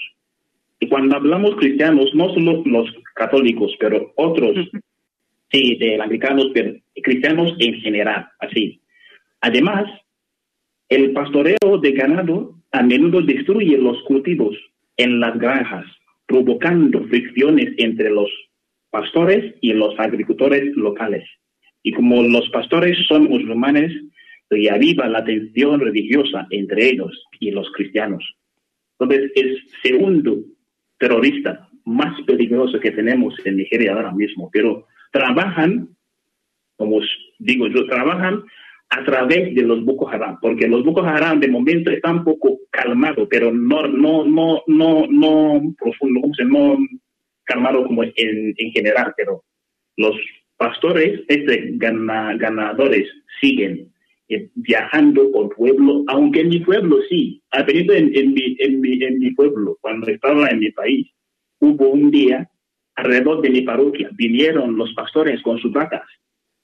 [0.80, 4.68] Y cuando hablamos cristianos, no solo los católicos, pero otros,
[5.50, 8.80] sí, de americanos, pero cristianos en general, así.
[9.40, 9.84] Además,
[10.88, 14.56] el pastoreo de ganado a menudo destruye los cultivos
[14.96, 15.86] en las granjas,
[16.26, 18.30] provocando fricciones entre los
[18.90, 21.28] pastores y los agricultores locales.
[21.82, 23.92] Y como los pastores son musulmanes,
[24.52, 28.22] reaviva la tensión religiosa entre ellos y los cristianos.
[28.98, 30.38] Entonces, es segundo
[30.98, 35.88] terrorista más peligroso que tenemos en Nigeria ahora mismo, pero trabajan,
[36.76, 37.00] como
[37.38, 38.44] digo yo, trabajan
[38.90, 42.60] a través de los Boko Haram, porque los Boko Haram de momento están un poco
[42.70, 46.78] calmados, pero no, no, no, no, no profundo, no
[47.44, 49.42] calmado como en, en general, pero
[49.96, 50.14] los
[50.56, 53.08] pastores, este, ganadores,
[53.40, 53.92] siguen
[54.54, 59.18] viajando por pueblo, aunque en mi pueblo sí, ha venido en, mi, en, mi, en
[59.18, 61.08] mi pueblo, cuando estaba en mi país,
[61.61, 62.48] hubo un día
[62.94, 66.02] alrededor de mi parroquia, vinieron los pastores con sus vacas.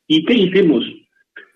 [0.07, 0.85] ¿Y qué hicimos?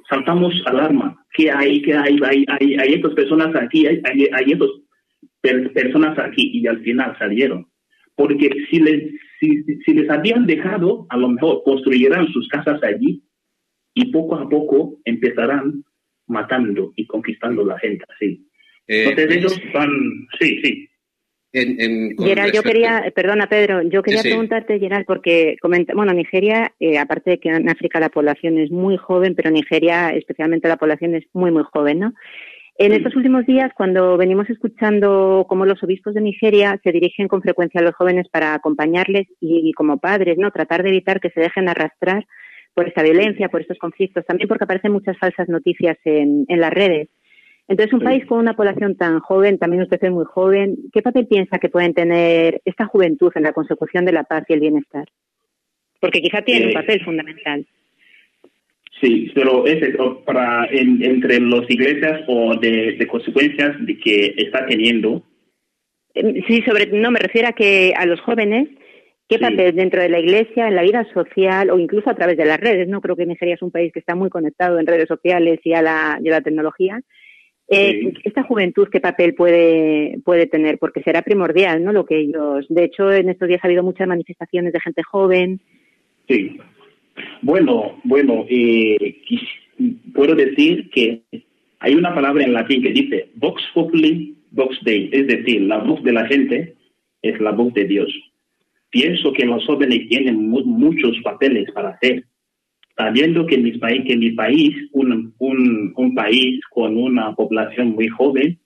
[0.08, 1.24] Saltamos alarma.
[1.32, 1.80] ¿Qué hay?
[1.82, 2.18] ¿Qué hay?
[2.22, 7.16] Hay, hay, hay estas personas aquí, hay, hay, hay estas personas aquí, y al final
[7.18, 7.66] salieron.
[8.14, 9.10] Porque si les,
[9.40, 13.22] si, les habían dejado, a lo mejor construirán sus casas allí
[13.94, 15.84] y poco a poco empezarán
[16.26, 18.46] matando y conquistando la gente así.
[18.86, 19.90] Eh, Entonces ellos van,
[20.40, 20.88] sí, sí.
[21.54, 27.32] Gerald, yo quería, perdona Pedro, yo quería preguntarte, Gerald, porque comenta, bueno, Nigeria, eh, aparte
[27.32, 31.24] de que en África la población es muy joven, pero Nigeria especialmente la población es
[31.34, 32.14] muy, muy joven, ¿no?
[32.78, 37.42] En estos últimos días, cuando venimos escuchando cómo los obispos de Nigeria se dirigen con
[37.42, 40.50] frecuencia a los jóvenes para acompañarles y, como padres, ¿no?
[40.50, 42.26] Tratar de evitar que se dejen arrastrar
[42.74, 47.08] por esta violencia, por estos conflictos, también porque aparecen muchas falsas noticias en, las redes.
[47.68, 51.26] Entonces, un país con una población tan joven, también usted es muy joven, ¿qué papel
[51.26, 55.06] piensa que pueden tener esta juventud en la consecución de la paz y el bienestar?
[56.00, 57.66] Porque quizá tiene un eh, papel fundamental.
[59.00, 59.80] Sí, pero es
[60.24, 65.22] para entre las iglesias o de, consecuencias de que está teniendo.
[66.14, 68.68] Em, sí, sobre no me refiero a que a los jóvenes
[69.28, 72.44] qué papel dentro de la iglesia, en la vida social o incluso a través de
[72.44, 72.88] las redes.
[72.88, 75.72] No creo que Nigeria es un país que está muy conectado en redes sociales y
[75.72, 77.00] a la, y a la tecnología.
[77.68, 80.78] Eh, esta juventud, ¿qué papel puede, puede tener?
[80.78, 81.92] Porque será primordial, ¿no?
[81.92, 82.66] Lo que ellos.
[82.68, 85.60] De hecho, en estos días ha habido muchas manifestaciones de gente joven.
[86.28, 86.58] Sí,
[87.42, 89.16] bueno, bueno, eh,
[90.14, 91.22] puedo decir que
[91.80, 96.02] hay una palabra en latín que dice Vox Populi, Vox Dei, es decir, la voz
[96.02, 96.74] de la gente
[97.22, 98.12] es la voz de Dios.
[98.92, 102.24] Pienso que los jóvenes tienen muchos papeles para hacer.
[102.94, 108.08] Sabiendo que mi país, que mi país un, un, un país con una población muy
[108.08, 108.58] joven,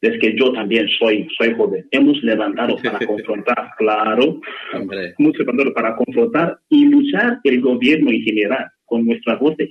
[0.00, 1.84] es que yo también soy, soy joven.
[1.90, 4.40] Hemos levantado para confrontar, claro,
[4.72, 9.68] hemos levantado para confrontar y luchar el gobierno en general con nuestras voces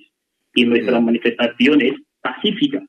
[0.53, 2.83] y nuestras manifestaciones pacíficas,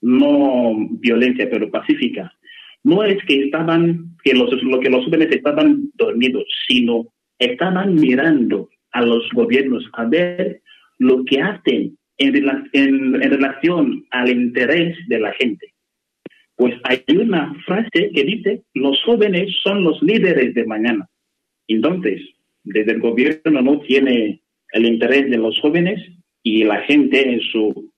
[0.00, 2.32] no violencia, pero pacífica.
[2.82, 7.06] No es que estaban, que los, lo que los jóvenes estaban dormidos, sino
[7.38, 10.60] estaban mirando a los gobiernos a ver
[10.98, 12.34] lo que hacen en,
[12.72, 15.72] en relación al interés de la gente
[16.60, 21.08] pues hay una frase que dice, los jóvenes son los líderes de mañana.
[21.66, 22.20] Entonces,
[22.64, 25.98] desde el gobierno no tiene el interés de los jóvenes
[26.42, 27.90] y la gente en su,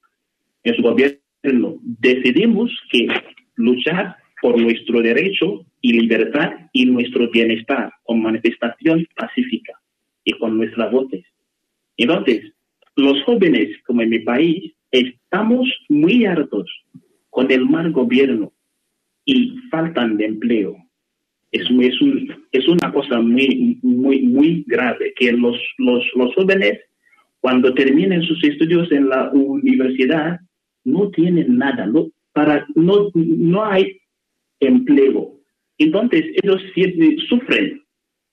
[0.62, 3.08] en su gobierno decidimos que
[3.56, 9.80] luchar por nuestro derecho y libertad y nuestro bienestar con manifestación pacífica
[10.24, 11.24] y con nuestras voces.
[11.96, 12.52] Entonces,
[12.96, 16.68] los jóvenes, como en mi país, estamos muy hartos
[17.30, 18.52] con el mal gobierno
[19.24, 20.76] y faltan de empleo.
[21.52, 26.80] Es, es, un, es una cosa muy, muy, muy grave que los, los, los jóvenes
[27.40, 30.40] cuando terminen sus estudios en la universidad,
[30.84, 34.01] no tienen nada, no, para, no, no hay
[34.66, 35.40] empleo.
[35.78, 36.60] Entonces ellos
[37.28, 37.82] sufren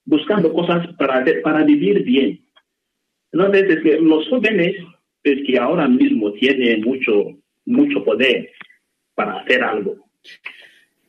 [0.05, 2.41] buscando cosas para, vivir bien.
[3.31, 4.75] Entonces los jóvenes
[5.23, 8.49] es que ahora mismo tienen mucho, mucho poder
[9.13, 9.97] para hacer algo.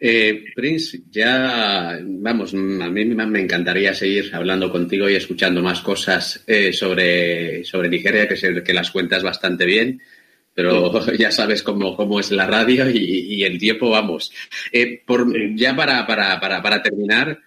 [0.03, 6.43] Eh, Prince, ya vamos, a mí me encantaría seguir hablando contigo y escuchando más cosas
[6.47, 10.01] eh, sobre, sobre Nigeria, que, sé que las cuentas bastante bien,
[10.55, 14.32] pero ya sabes cómo, cómo es la radio y, el tiempo, vamos.
[14.72, 15.26] Eh, por,
[15.57, 17.38] ya para, para, para, para terminar,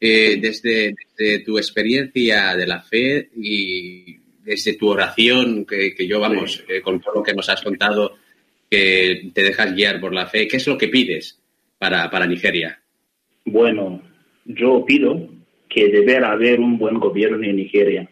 [0.00, 6.64] desde, desde, tu experiencia de la fe y desde tu oración, que, que yo, vamos,
[6.82, 8.16] con todo lo que nos has contado,
[8.70, 11.38] que te dejas guiar por la fe, ¿qué es lo que pides?
[11.78, 12.78] para, para Nigeria?
[13.44, 14.02] Bueno,
[14.44, 15.28] yo pido
[15.68, 18.08] que debe haber un buen gobierno en Nigeria.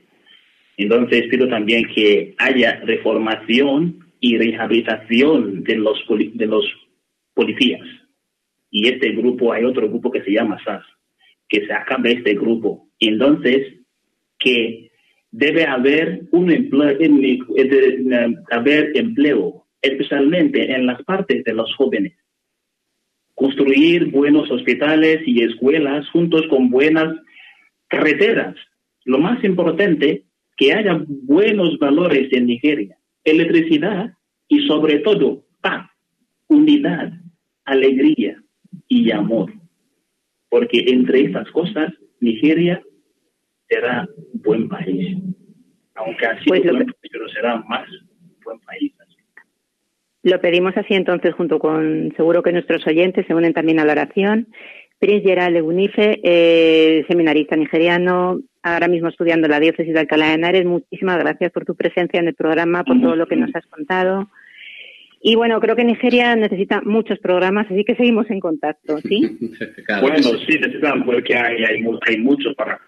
[0.77, 6.65] Entonces pido también que haya reformación y rehabilitación de los, de los
[7.35, 7.87] policías.
[8.71, 10.85] Y este grupo, hay otro grupo que se llama SAS,
[11.49, 12.89] que se acabe este grupo.
[12.99, 13.75] Entonces,
[14.39, 14.91] que
[15.31, 16.99] debe haber un empleo,
[18.51, 22.15] haber empleo, especialmente en las partes de los jóvenes
[23.37, 27.15] construir buenos hospitales y escuelas juntos con buenas
[27.87, 28.57] carreteras.
[29.05, 30.25] Lo más importante,
[30.57, 32.96] que haya buenos valores en Nigeria,
[33.27, 34.15] electricidad
[34.49, 35.91] y sobre todo paz,
[36.49, 37.13] unidad,
[37.65, 38.43] alegría
[38.89, 39.53] y amor.
[40.49, 42.83] Porque entre esas cosas, Nigeria
[43.69, 44.09] será
[44.45, 45.19] buen país.
[45.97, 47.89] Aunque así, pues pero será más
[48.45, 48.93] buen país.
[50.27, 53.93] Lo pedimos así entonces junto con, seguro que nuestros oyentes se unen también a la
[53.93, 54.49] oración.
[54.99, 58.41] Prince Gerald Legunife, eh, seminarista nigeriano,
[58.75, 60.65] ahora mismo estudiando la diócesis de Alcalá de Henares.
[60.65, 64.29] Muchísimas gracias por tu presencia en el programa, por todo lo que nos has contado.
[65.23, 69.39] Y bueno, creo que Nigeria necesita muchos programas, así que seguimos en contacto, ¿sí?
[70.01, 72.81] bueno, sí, necesitan porque hay, hay, hay mucho para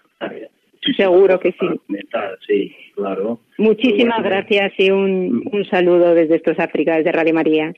[0.95, 1.67] Seguro que sí.
[2.47, 3.39] Sí, claro.
[3.57, 7.73] Muchísimas gracias y un, un saludo desde estos África, desde Radio María.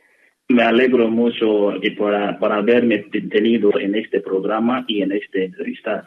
[0.49, 6.03] Me alegro mucho y por, por haberme tenido en este programa y en esta entrevista.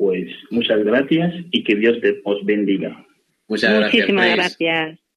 [0.00, 3.06] Pues muchas gracias y que Dios te os bendiga.
[3.48, 3.92] Muchas gracias.
[3.92, 4.88] Muchísimas gracias.
[4.88, 5.09] La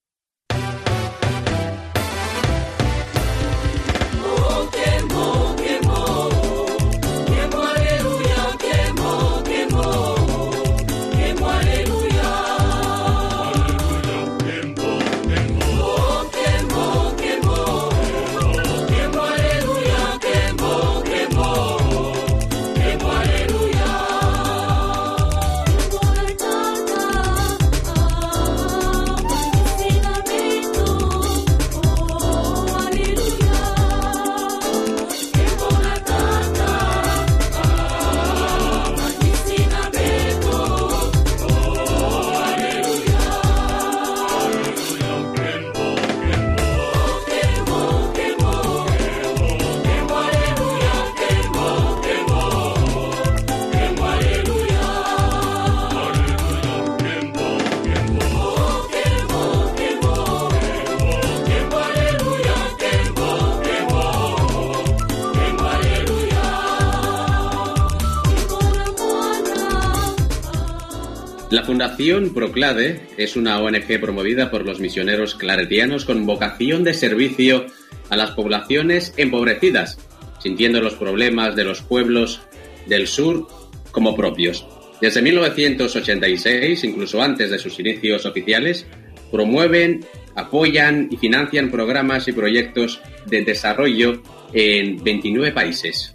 [71.83, 77.65] Fundación Proclade es una ONG promovida por los misioneros claretianos con vocación de servicio
[78.09, 79.99] a las poblaciones empobrecidas,
[80.39, 82.39] sintiendo los problemas de los pueblos
[82.87, 83.49] del sur
[83.91, 84.65] como propios.
[85.01, 88.87] Desde 1986, incluso antes de sus inicios oficiales,
[89.29, 90.05] promueven,
[90.35, 94.23] apoyan y financian programas y proyectos de desarrollo
[94.53, 96.12] en 29 países.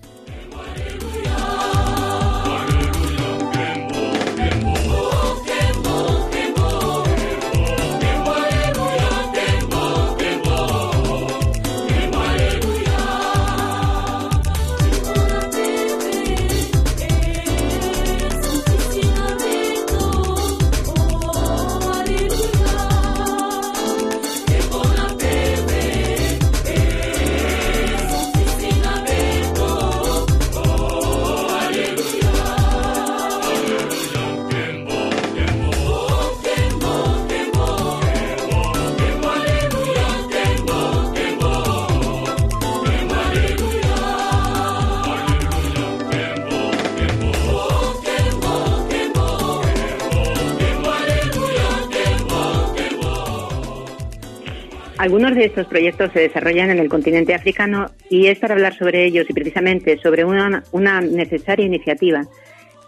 [55.08, 59.06] Algunos de estos proyectos se desarrollan en el continente africano y es para hablar sobre
[59.06, 62.20] ellos y precisamente sobre una, una necesaria iniciativa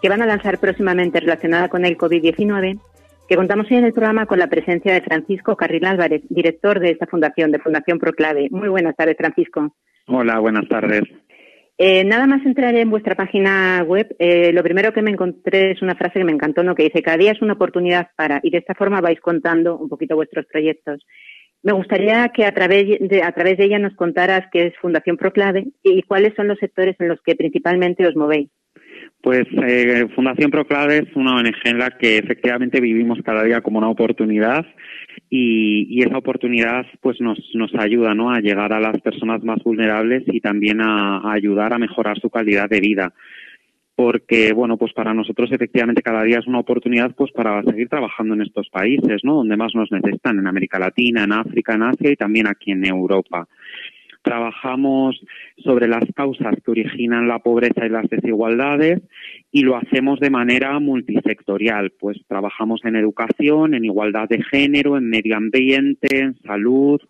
[0.02, 2.78] que van a lanzar próximamente relacionada con el COVID-19
[3.26, 6.90] que contamos hoy en el programa con la presencia de Francisco Carril Álvarez, director de
[6.90, 8.48] esta fundación, de Fundación Proclave.
[8.50, 9.74] Muy buenas tardes, Francisco.
[10.06, 11.04] Hola, buenas tardes.
[11.78, 15.80] Eh, nada más entrar en vuestra página web, eh, lo primero que me encontré es
[15.80, 16.74] una frase que me encantó, ¿no?
[16.74, 19.88] que dice, cada día es una oportunidad para, y de esta forma vais contando un
[19.88, 21.02] poquito vuestros proyectos.
[21.62, 25.16] Me gustaría que a través de, a través de ella nos contaras qué es Fundación
[25.16, 28.48] Proclave y cuáles son los sectores en los que principalmente os movéis.
[29.22, 33.78] Pues eh, Fundación Proclave es una ONG en la que efectivamente vivimos cada día como
[33.78, 34.64] una oportunidad
[35.28, 38.30] y, esa oportunidad pues nos, nos ayuda ¿no?
[38.30, 42.70] a llegar a las personas más vulnerables y también a, ayudar a mejorar su calidad
[42.70, 43.12] de vida
[44.00, 48.32] porque bueno pues para nosotros efectivamente cada día es una oportunidad pues para seguir trabajando
[48.32, 52.10] en estos países no donde más nos necesitan en América Latina en África en Asia
[52.10, 53.46] y también aquí en Europa
[54.22, 55.18] Trabajamos
[55.64, 59.00] sobre las causas que originan la pobreza y las desigualdades
[59.50, 61.92] y lo hacemos de manera multisectorial.
[61.98, 67.00] Pues trabajamos en educación, en igualdad de género, en medio ambiente, en salud,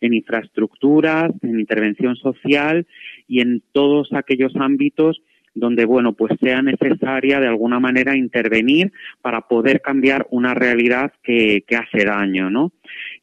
[0.00, 2.86] en infraestructuras, en intervención social
[3.28, 5.20] y en todos aquellos ámbitos
[5.54, 8.92] donde bueno pues sea necesaria de alguna manera intervenir
[9.22, 12.72] para poder cambiar una realidad que, que hace daño no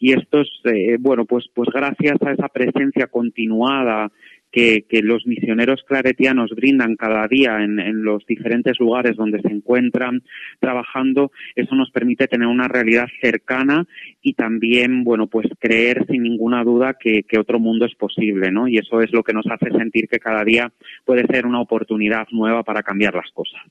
[0.01, 4.11] y esto es, eh, bueno, pues, pues gracias a esa presencia continuada
[4.51, 10.23] que, los misioneros claretianos brindan cada día en, los diferentes lugares donde se encuentran
[10.59, 13.85] trabajando, eso nos permite tener una realidad cercana
[14.21, 18.67] y también, bueno, pues creer sin ninguna duda que, otro mundo es posible, ¿no?
[18.67, 20.71] Y eso es lo que nos hace sentir que cada día
[21.05, 23.61] puede ser una oportunidad nueva para cambiar las cosas.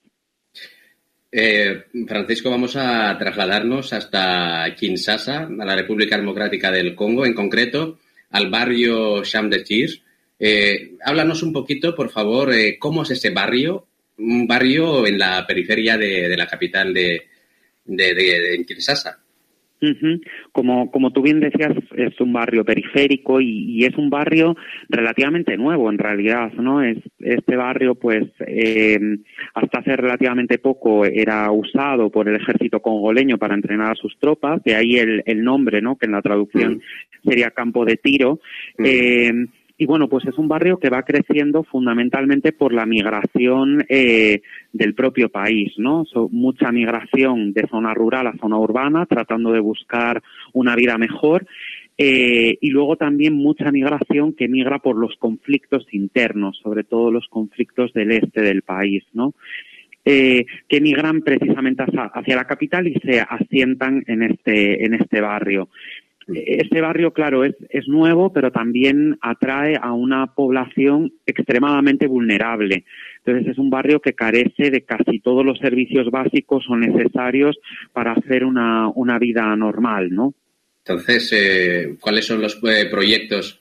[1.30, 7.98] Eh, Francisco, vamos a trasladarnos hasta Kinshasa, a la República Democrática del Congo, en concreto
[8.30, 10.02] al barrio Cham de Chirs.
[10.40, 13.86] Eh, háblanos un poquito, por favor, eh, cómo es ese barrio,
[14.18, 17.22] un barrio en la periferia de, la capital de,
[17.84, 19.20] de Kinshasa.
[20.52, 24.54] Como, como tú bien decías, es un barrio periférico y, es un barrio
[24.90, 26.82] relativamente nuevo en realidad, ¿no?
[26.82, 28.98] Es, este barrio, pues, eh,
[29.54, 34.62] hasta hace relativamente poco era usado por el ejército congoleño para entrenar a sus tropas,
[34.64, 35.96] de ahí el, el nombre, ¿no?
[35.96, 37.28] Que en la traducción mm.
[37.28, 38.40] sería campo de tiro.
[38.76, 38.84] Mm.
[38.84, 39.32] Eh,
[39.80, 44.42] y bueno, pues es un barrio que va creciendo fundamentalmente por la migración eh,
[44.74, 46.04] del propio país, ¿no?
[46.30, 50.22] mucha migración de zona rural a zona urbana, tratando de buscar
[50.52, 51.46] una vida mejor.
[51.96, 57.26] Eh, y luego también mucha migración que migra por los conflictos internos, sobre todo los
[57.28, 59.32] conflictos del este del país, ¿no?
[60.04, 65.22] Eh, que migran precisamente hacia, hacia, la capital y se asientan en este, en este
[65.22, 65.70] barrio.
[66.34, 72.84] Este barrio, claro, es, es nuevo, pero también atrae a una población extremadamente vulnerable.
[73.24, 77.58] Entonces es un barrio que carece de casi todos los servicios básicos o necesarios
[77.92, 80.34] para hacer una, una vida normal, ¿no?
[80.84, 83.60] Entonces, eh, ¿cuáles son los eh, proyectos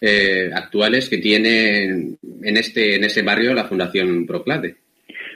[0.00, 4.76] eh, actuales que tiene en este en ese barrio la Fundación Proclade?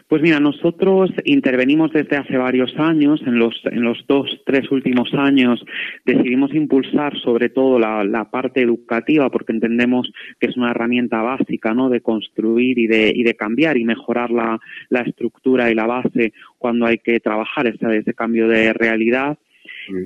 [0.07, 5.13] Pues mira, nosotros intervenimos desde hace varios años, en los, en los dos, tres últimos
[5.15, 5.65] años
[6.05, 11.73] decidimos impulsar sobre todo la, la parte educativa porque entendemos que es una herramienta básica,
[11.73, 11.89] ¿no?
[11.89, 16.35] De construir y de, y de cambiar y mejorar la, la estructura y la base
[16.59, 19.39] cuando hay que trabajar ese, ese cambio de realidad.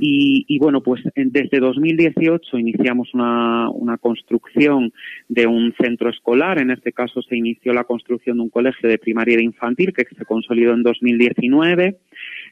[0.01, 4.93] Y, bueno, pues desde 2018 iniciamos una, una construcción
[5.29, 6.61] de un centro escolar.
[6.61, 9.93] En este caso se inició la construcción de un colegio de primaria y de infantil
[9.93, 11.97] que se consolidó en 2019.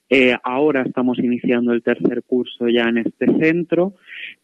[0.08, 3.94] Eh, ahora estamos iniciando el tercer curso ya en este centro.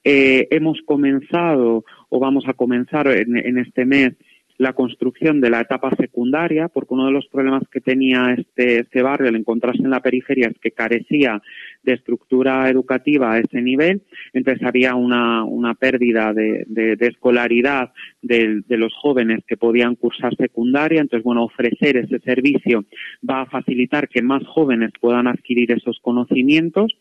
[0.03, 4.15] Eh, hemos comenzado o vamos a comenzar en, en este mes
[4.63, 9.03] la construcción de la etapa secundaria, porque uno de los problemas que tenía este, este
[9.03, 11.43] barrio al encontrarse en la periferia es que carecía
[11.83, 14.03] de estructura educativa a ese nivel,
[14.33, 17.93] entonces había una, una pérdida de, de, escolaridad
[18.23, 22.85] de, los jóvenes que podían cursar secundaria, entonces bueno, ofrecer ese servicio
[23.29, 26.93] va a facilitar que más jóvenes puedan adquirir esos conocimientos.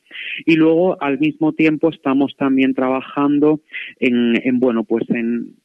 [0.46, 3.62] Y luego al mismo tiempo estamos también trabajando
[4.00, 5.56] en bueno, pues en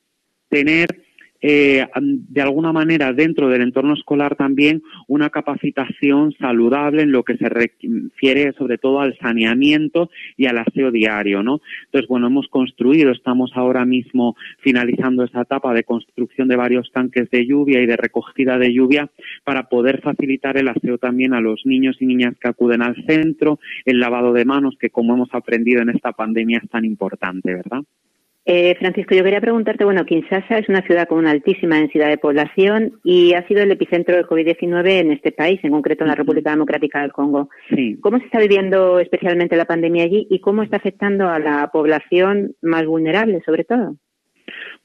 [0.49, 1.06] tener
[1.49, 7.37] eh, de alguna manera dentro del entorno escolar también una capacitación saludable en lo que
[7.37, 11.61] se refiere sobre todo al saneamiento y al aseo diario, ¿no?
[11.85, 17.31] Entonces, bueno, hemos construido, estamos ahora mismo finalizando esa etapa de construcción de varios tanques
[17.31, 19.09] de lluvia y de recogida de lluvia
[19.45, 23.61] para poder facilitar el aseo también a los niños y niñas que acuden al centro,
[23.85, 27.83] el lavado de manos, que como hemos aprendido en esta pandemia es tan importante, ¿verdad?
[28.49, 32.17] Eh, Francisco, yo quería preguntarte, bueno, Kinshasa es una ciudad con una altísima densidad de
[32.17, 36.15] población y ha sido el epicentro del COVID-19 en este país, en concreto en la
[36.15, 37.49] República Democrática del Congo.
[38.01, 42.55] ¿Cómo se está viviendo especialmente la pandemia allí y cómo está afectando a la población
[42.63, 43.97] más vulnerable, sobre todo?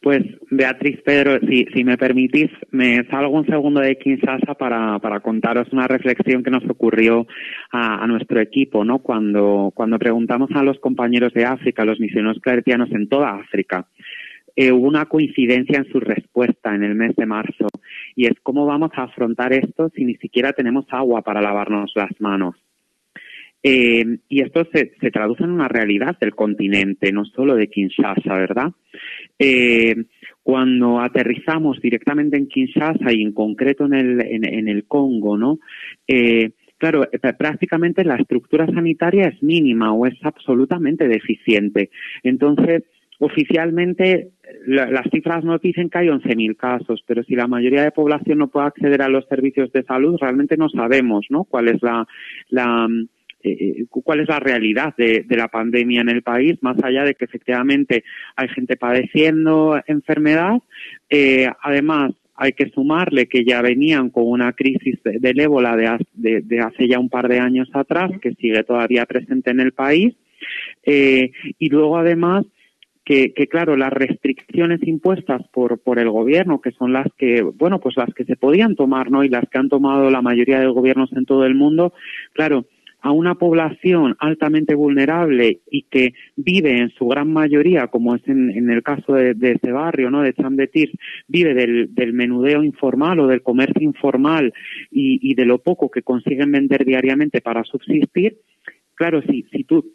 [0.02, 5.20] Pues Beatriz Pedro, si, si me permitís, me salgo un segundo de Kinshasa para, para
[5.20, 7.28] contaros una reflexión que nos ocurrió
[7.72, 9.00] a, nuestro equipo, ¿no?
[9.00, 13.86] Cuando, cuando preguntamos a los compañeros de África, los misioneros claretianos en toda África,
[14.56, 17.68] eh, hubo una coincidencia en su respuesta en el mes de marzo
[18.16, 22.20] y es cómo vamos a afrontar esto si ni siquiera tenemos agua para lavarnos las
[22.20, 22.56] manos.
[23.64, 28.34] Eh, y esto se, se, traduce en una realidad del continente, no solo de Kinshasa,
[28.34, 28.72] ¿verdad?
[29.38, 29.96] Eh,
[30.44, 35.60] cuando aterrizamos directamente en Kinshasa y en concreto en el, en, el Congo, ¿no?
[36.08, 41.92] Eh, claro, eh, prácticamente la estructura sanitaria es mínima o es absolutamente deficiente.
[42.24, 42.84] Entonces,
[43.20, 44.32] oficialmente
[44.66, 48.50] las cifras nos dicen que hay 11.000 casos, pero si la mayoría de población no
[48.50, 51.44] puede acceder a los servicios de salud, realmente no sabemos, ¿no?
[51.44, 52.08] Cuál es la,
[52.50, 52.88] la
[53.44, 57.26] eh, cuál es la realidad de, la pandemia en el país, más allá de que
[57.26, 58.04] efectivamente
[58.36, 60.60] hay gente padeciendo enfermedad.
[61.10, 66.88] Eh, además, hay que sumarle que ya venían con una crisis del ébola de, hace
[66.88, 70.16] ya un par de años atrás, que sigue todavía presente en el país.
[70.84, 72.46] Eh, y luego, además,
[73.04, 77.98] que, claro, las restricciones impuestas por, por el gobierno, que son las que, bueno, pues
[77.98, 79.24] las que se podían tomar, ¿no?
[79.24, 81.94] Y las que han tomado la mayoría de gobiernos en todo el mundo,
[82.34, 82.66] claro,
[83.02, 88.70] a una población altamente vulnerable y que vive en su gran mayoría, como es en,
[88.70, 90.22] el caso de, ese barrio, ¿no?
[90.22, 90.92] De Chambetir,
[91.28, 94.54] vive del, menudeo informal o del comercio informal
[94.92, 98.38] y, de lo poco que consiguen vender diariamente para subsistir,
[98.96, 99.94] claro, si, si tú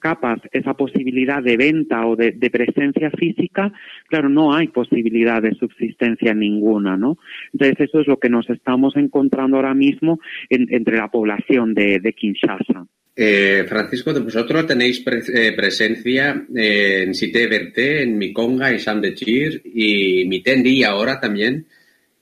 [0.00, 3.72] capas esa posibilidad de venta o de, presencia física,
[4.08, 7.18] claro, no hay posibilidad de subsistencia ninguna, ¿no?
[7.52, 12.86] Entonces eso es lo que nos estamos encontrando ahora mismo entre la población de, Kinshasa.
[13.14, 19.62] Eh, Francisco, vosotros tenéis eh, presencia en Cité Verté, en Mikonga, en San de Chir
[19.64, 21.66] y Mitendi ahora también.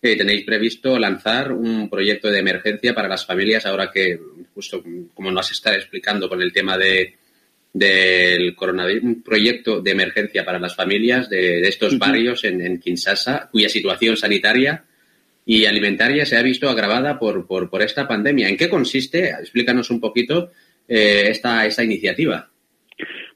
[0.01, 4.19] Eh, tenéis previsto lanzar un proyecto de emergencia para las familias ahora que,
[4.55, 7.15] justo como nos está explicando con el tema de,
[7.73, 13.49] del coronavirus, un proyecto de emergencia para las familias de, estos barrios en, en, Kinshasa,
[13.53, 14.85] cuya situación sanitaria
[15.45, 18.49] y alimentaria se ha visto agravada por, por, por esta pandemia.
[18.49, 19.31] ¿En qué consiste?
[19.31, 20.51] Explícanos un poquito
[20.87, 22.49] eh, esta, esta iniciativa.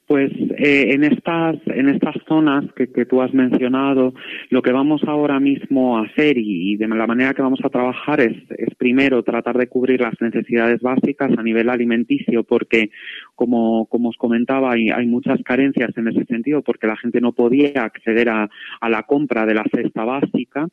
[0.06, 4.12] Pues eh, en estas en estas zonas que, que, tú has mencionado,
[4.50, 8.20] lo que vamos ahora mismo a hacer y, de la manera que vamos a trabajar
[8.20, 12.90] es, es, primero tratar de cubrir las necesidades básicas a nivel alimenticio, porque
[13.34, 17.82] como, como os comentaba hay, muchas carencias en ese sentido, porque la gente no podía
[17.82, 18.48] acceder a,
[18.88, 20.68] la compra de la cesta básica.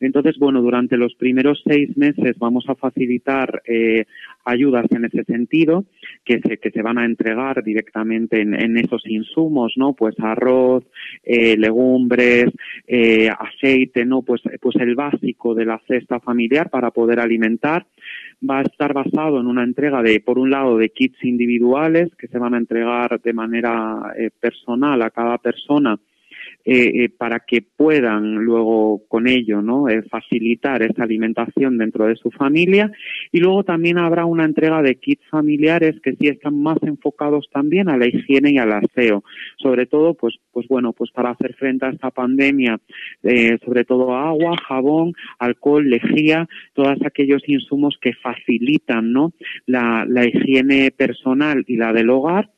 [0.00, 4.04] Entonces, bueno, durante los primeros seis meses vamos a facilitar eh,
[4.44, 5.84] ayudas en ese sentido
[6.24, 9.94] que se, que se van a entregar directamente en, en esos insumos, ¿no?
[9.94, 10.84] Pues arroz,
[11.22, 12.50] eh, legumbres,
[12.86, 14.22] eh, aceite, ¿no?
[14.22, 17.86] Pues, pues el básico de la cesta familiar para poder alimentar
[18.48, 22.28] va a estar basado en una entrega de, por un lado, de kits individuales que
[22.28, 25.98] se van a entregar de manera eh, personal a cada persona
[26.66, 32.16] eh, eh, para que puedan luego con ello no eh, facilitar esa alimentación dentro de
[32.16, 32.90] su familia.
[33.32, 37.90] Y luego también habrá una entrega de kits familiares que sí están más enfocados también
[37.90, 39.24] a la higiene y al aseo.
[39.58, 42.80] Sobre todo pues pues bueno pues para hacer frente a esta pandemia
[43.64, 49.32] sobre todo agua jabón alcohol lejía todos aquellos insumos que facilitan no
[49.66, 52.53] la, la higiene personal y la del hogar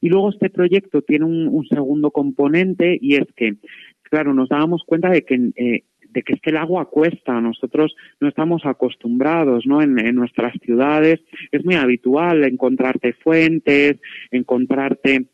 [0.00, 3.56] y luego este proyecto tiene un, segundo componente y es que,
[4.02, 7.40] claro, nos dábamos cuenta de que eh, de que es que el agua cuesta.
[7.40, 9.80] Nosotros no estamos acostumbrados, ¿no?
[9.80, 11.20] En, en, nuestras ciudades
[11.52, 15.26] es muy habitual encontrarte fuentes, encontrarte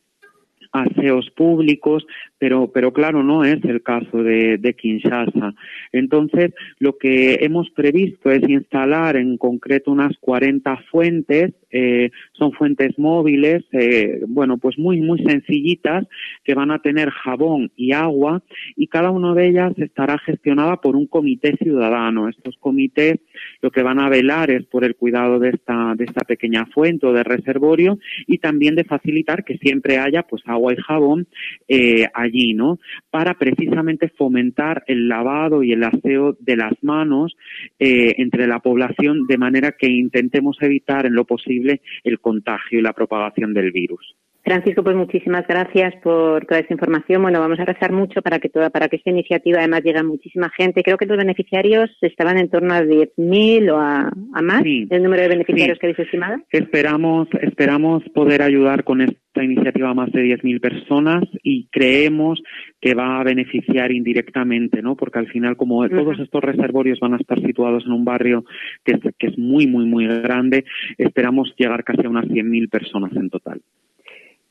[0.77, 2.07] aseos públicos,
[2.39, 5.55] pero, pero claro, no es el caso de, de Kinshasa.
[5.93, 12.99] Entonces, lo que hemos previsto es instalar en concreto unas 40 fuentes eh, son fuentes
[12.99, 16.07] móviles, eh, bueno, pues muy, muy sencillitas,
[16.43, 18.43] que van a tener jabón y agua,
[18.77, 22.29] y cada una de ellas estará gestionada por un comité ciudadano.
[22.31, 23.19] Estos comités
[23.61, 27.07] lo que van a velar es por el cuidado de esta, de esta pequeña fuente
[27.07, 31.27] o de reservorio, y también de facilitar que siempre haya pues agua y jabón
[31.69, 32.79] eh, allí, ¿no?
[33.11, 37.37] Para precisamente fomentar el lavado y el aseo de las manos
[37.79, 42.93] entre la población de manera que intentemos evitar en lo posible el contagio y la
[42.93, 44.17] propagación del virus.
[44.47, 47.21] Francisco, pues muchísimas gracias por toda esta información.
[47.21, 50.05] Bueno, vamos a rezar mucho para que toda, para que esta iniciativa además llegue a
[50.05, 50.85] muchísima gente.
[50.85, 54.09] Creo que los beneficiarios estaban en torno a 10.000 o a,
[54.43, 56.37] más el número de beneficiarios que habéis estimado.
[56.53, 62.41] Esperamos, esperamos poder ayudar con esta iniciativa a más de 10.000 personas y creemos
[62.81, 64.95] que va a beneficiar indirectamente, ¿no?
[64.95, 68.45] Porque al final, como todos estos reservorios van a estar situados en un barrio
[68.85, 70.65] que es, que es muy, muy, muy grande,
[70.99, 73.61] esperamos llegar casi a unas 100.000 personas en total.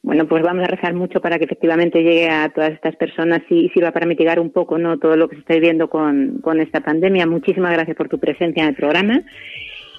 [0.06, 3.70] Bueno, pues vamos a rezar mucho para que efectivamente llegue a todas estas personas y
[3.70, 6.82] sirva para mitigar un poco no todo lo que se está viviendo con, con esta
[6.82, 7.26] pandemia.
[7.26, 9.24] Muchísimas gracias por tu presencia en el programa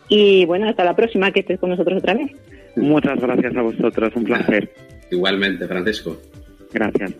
[0.08, 2.30] y bueno, hasta la próxima que estés con nosotros otra vez.
[2.76, 4.70] Muchas gracias a vosotros, un placer.
[5.10, 6.16] Igualmente, Francisco.
[6.72, 7.12] Gracias.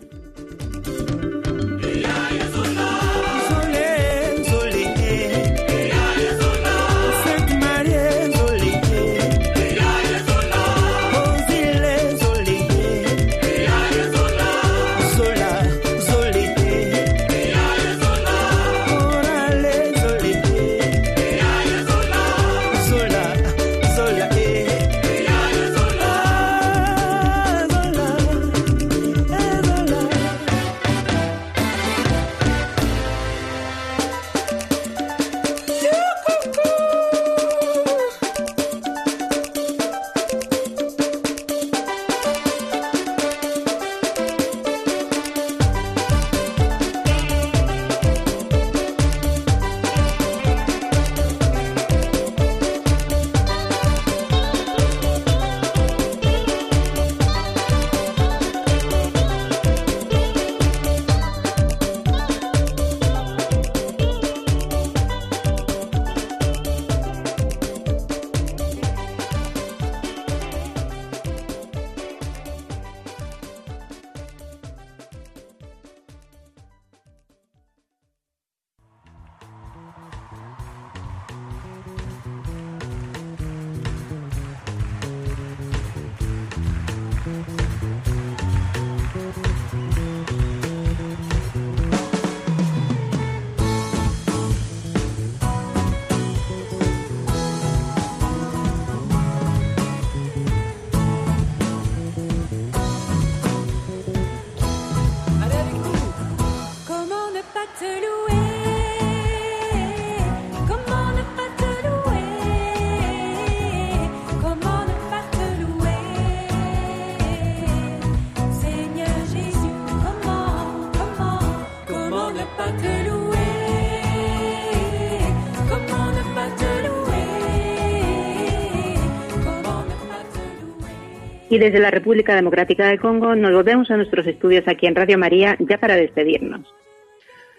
[131.57, 135.17] Y desde la República Democrática del Congo nos volvemos a nuestros estudios aquí en Radio
[135.17, 136.71] María ya para despedirnos.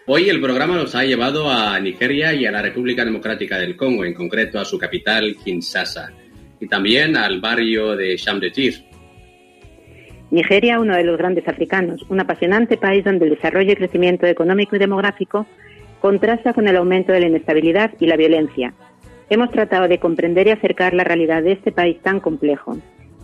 [0.07, 4.05] Hoy el programa nos ha llevado a Nigeria y a la República Democrática del Congo,
[4.05, 6.13] en concreto a su capital, Kinshasa,
[6.61, 8.85] y también al barrio de Chamdetir.
[10.31, 14.77] Nigeria, uno de los grandes africanos, un apasionante país donde el desarrollo y crecimiento económico
[14.77, 15.45] y demográfico
[15.99, 18.73] contrasta con el aumento de la inestabilidad y la violencia.
[19.29, 22.77] Hemos tratado de comprender y acercar la realidad de este país tan complejo,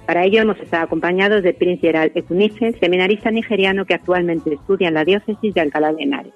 [0.05, 4.93] para ello hemos estado acompañados de Prince Gerald Ekunice, seminarista nigeriano que actualmente estudia en
[4.93, 6.33] la diócesis de Alcalá de Henares.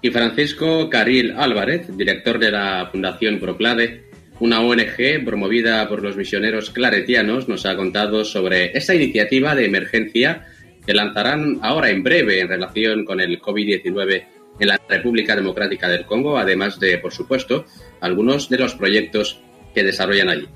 [0.00, 4.04] Y Francisco Caril Álvarez, director de la Fundación Proclade,
[4.40, 10.48] una ONG promovida por los misioneros claretianos, nos ha contado sobre esta iniciativa de emergencia
[10.84, 14.24] que lanzarán ahora en breve en relación con el COVID-19
[14.58, 17.64] en la República Democrática del Congo, además de, por supuesto,
[18.00, 19.40] algunos de los proyectos
[19.74, 20.48] que desarrollan allí.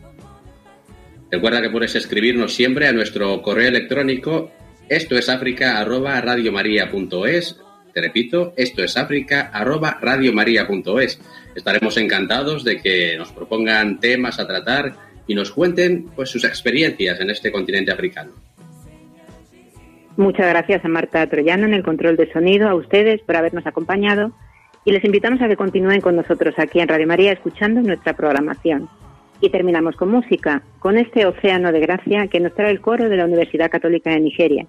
[1.31, 4.51] Recuerda que puedes escribirnos siempre a nuestro correo electrónico
[4.89, 7.61] esto es África arroba radiomaria.es.
[7.93, 11.21] Te repito, esto es África arroba radiomaria.es.
[11.57, 14.95] Estaremos encantados de que nos propongan temas a tratar
[15.27, 18.31] y nos cuenten pues sus experiencias en este continente africano.
[20.17, 24.31] Muchas gracias a Marta Troyano en el control de sonido, a ustedes por habernos acompañado
[24.85, 28.89] y les invitamos a que continúen con nosotros aquí en Radio María escuchando nuestra programación.
[29.41, 33.17] Y terminamos con música, con este océano de gracia que nos trae el coro de
[33.17, 34.67] la Universidad Católica de Nigeria.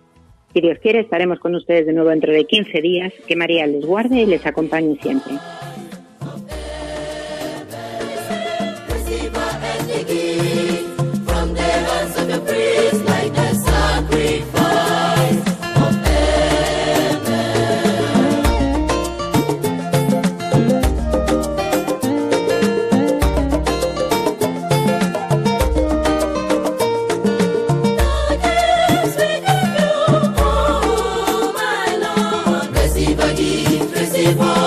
[0.54, 3.14] Si Dios quiere, estaremos con ustedes de nuevo dentro de 15 días.
[3.28, 5.36] Que María les guarde y les acompañe siempre.
[34.28, 34.67] people.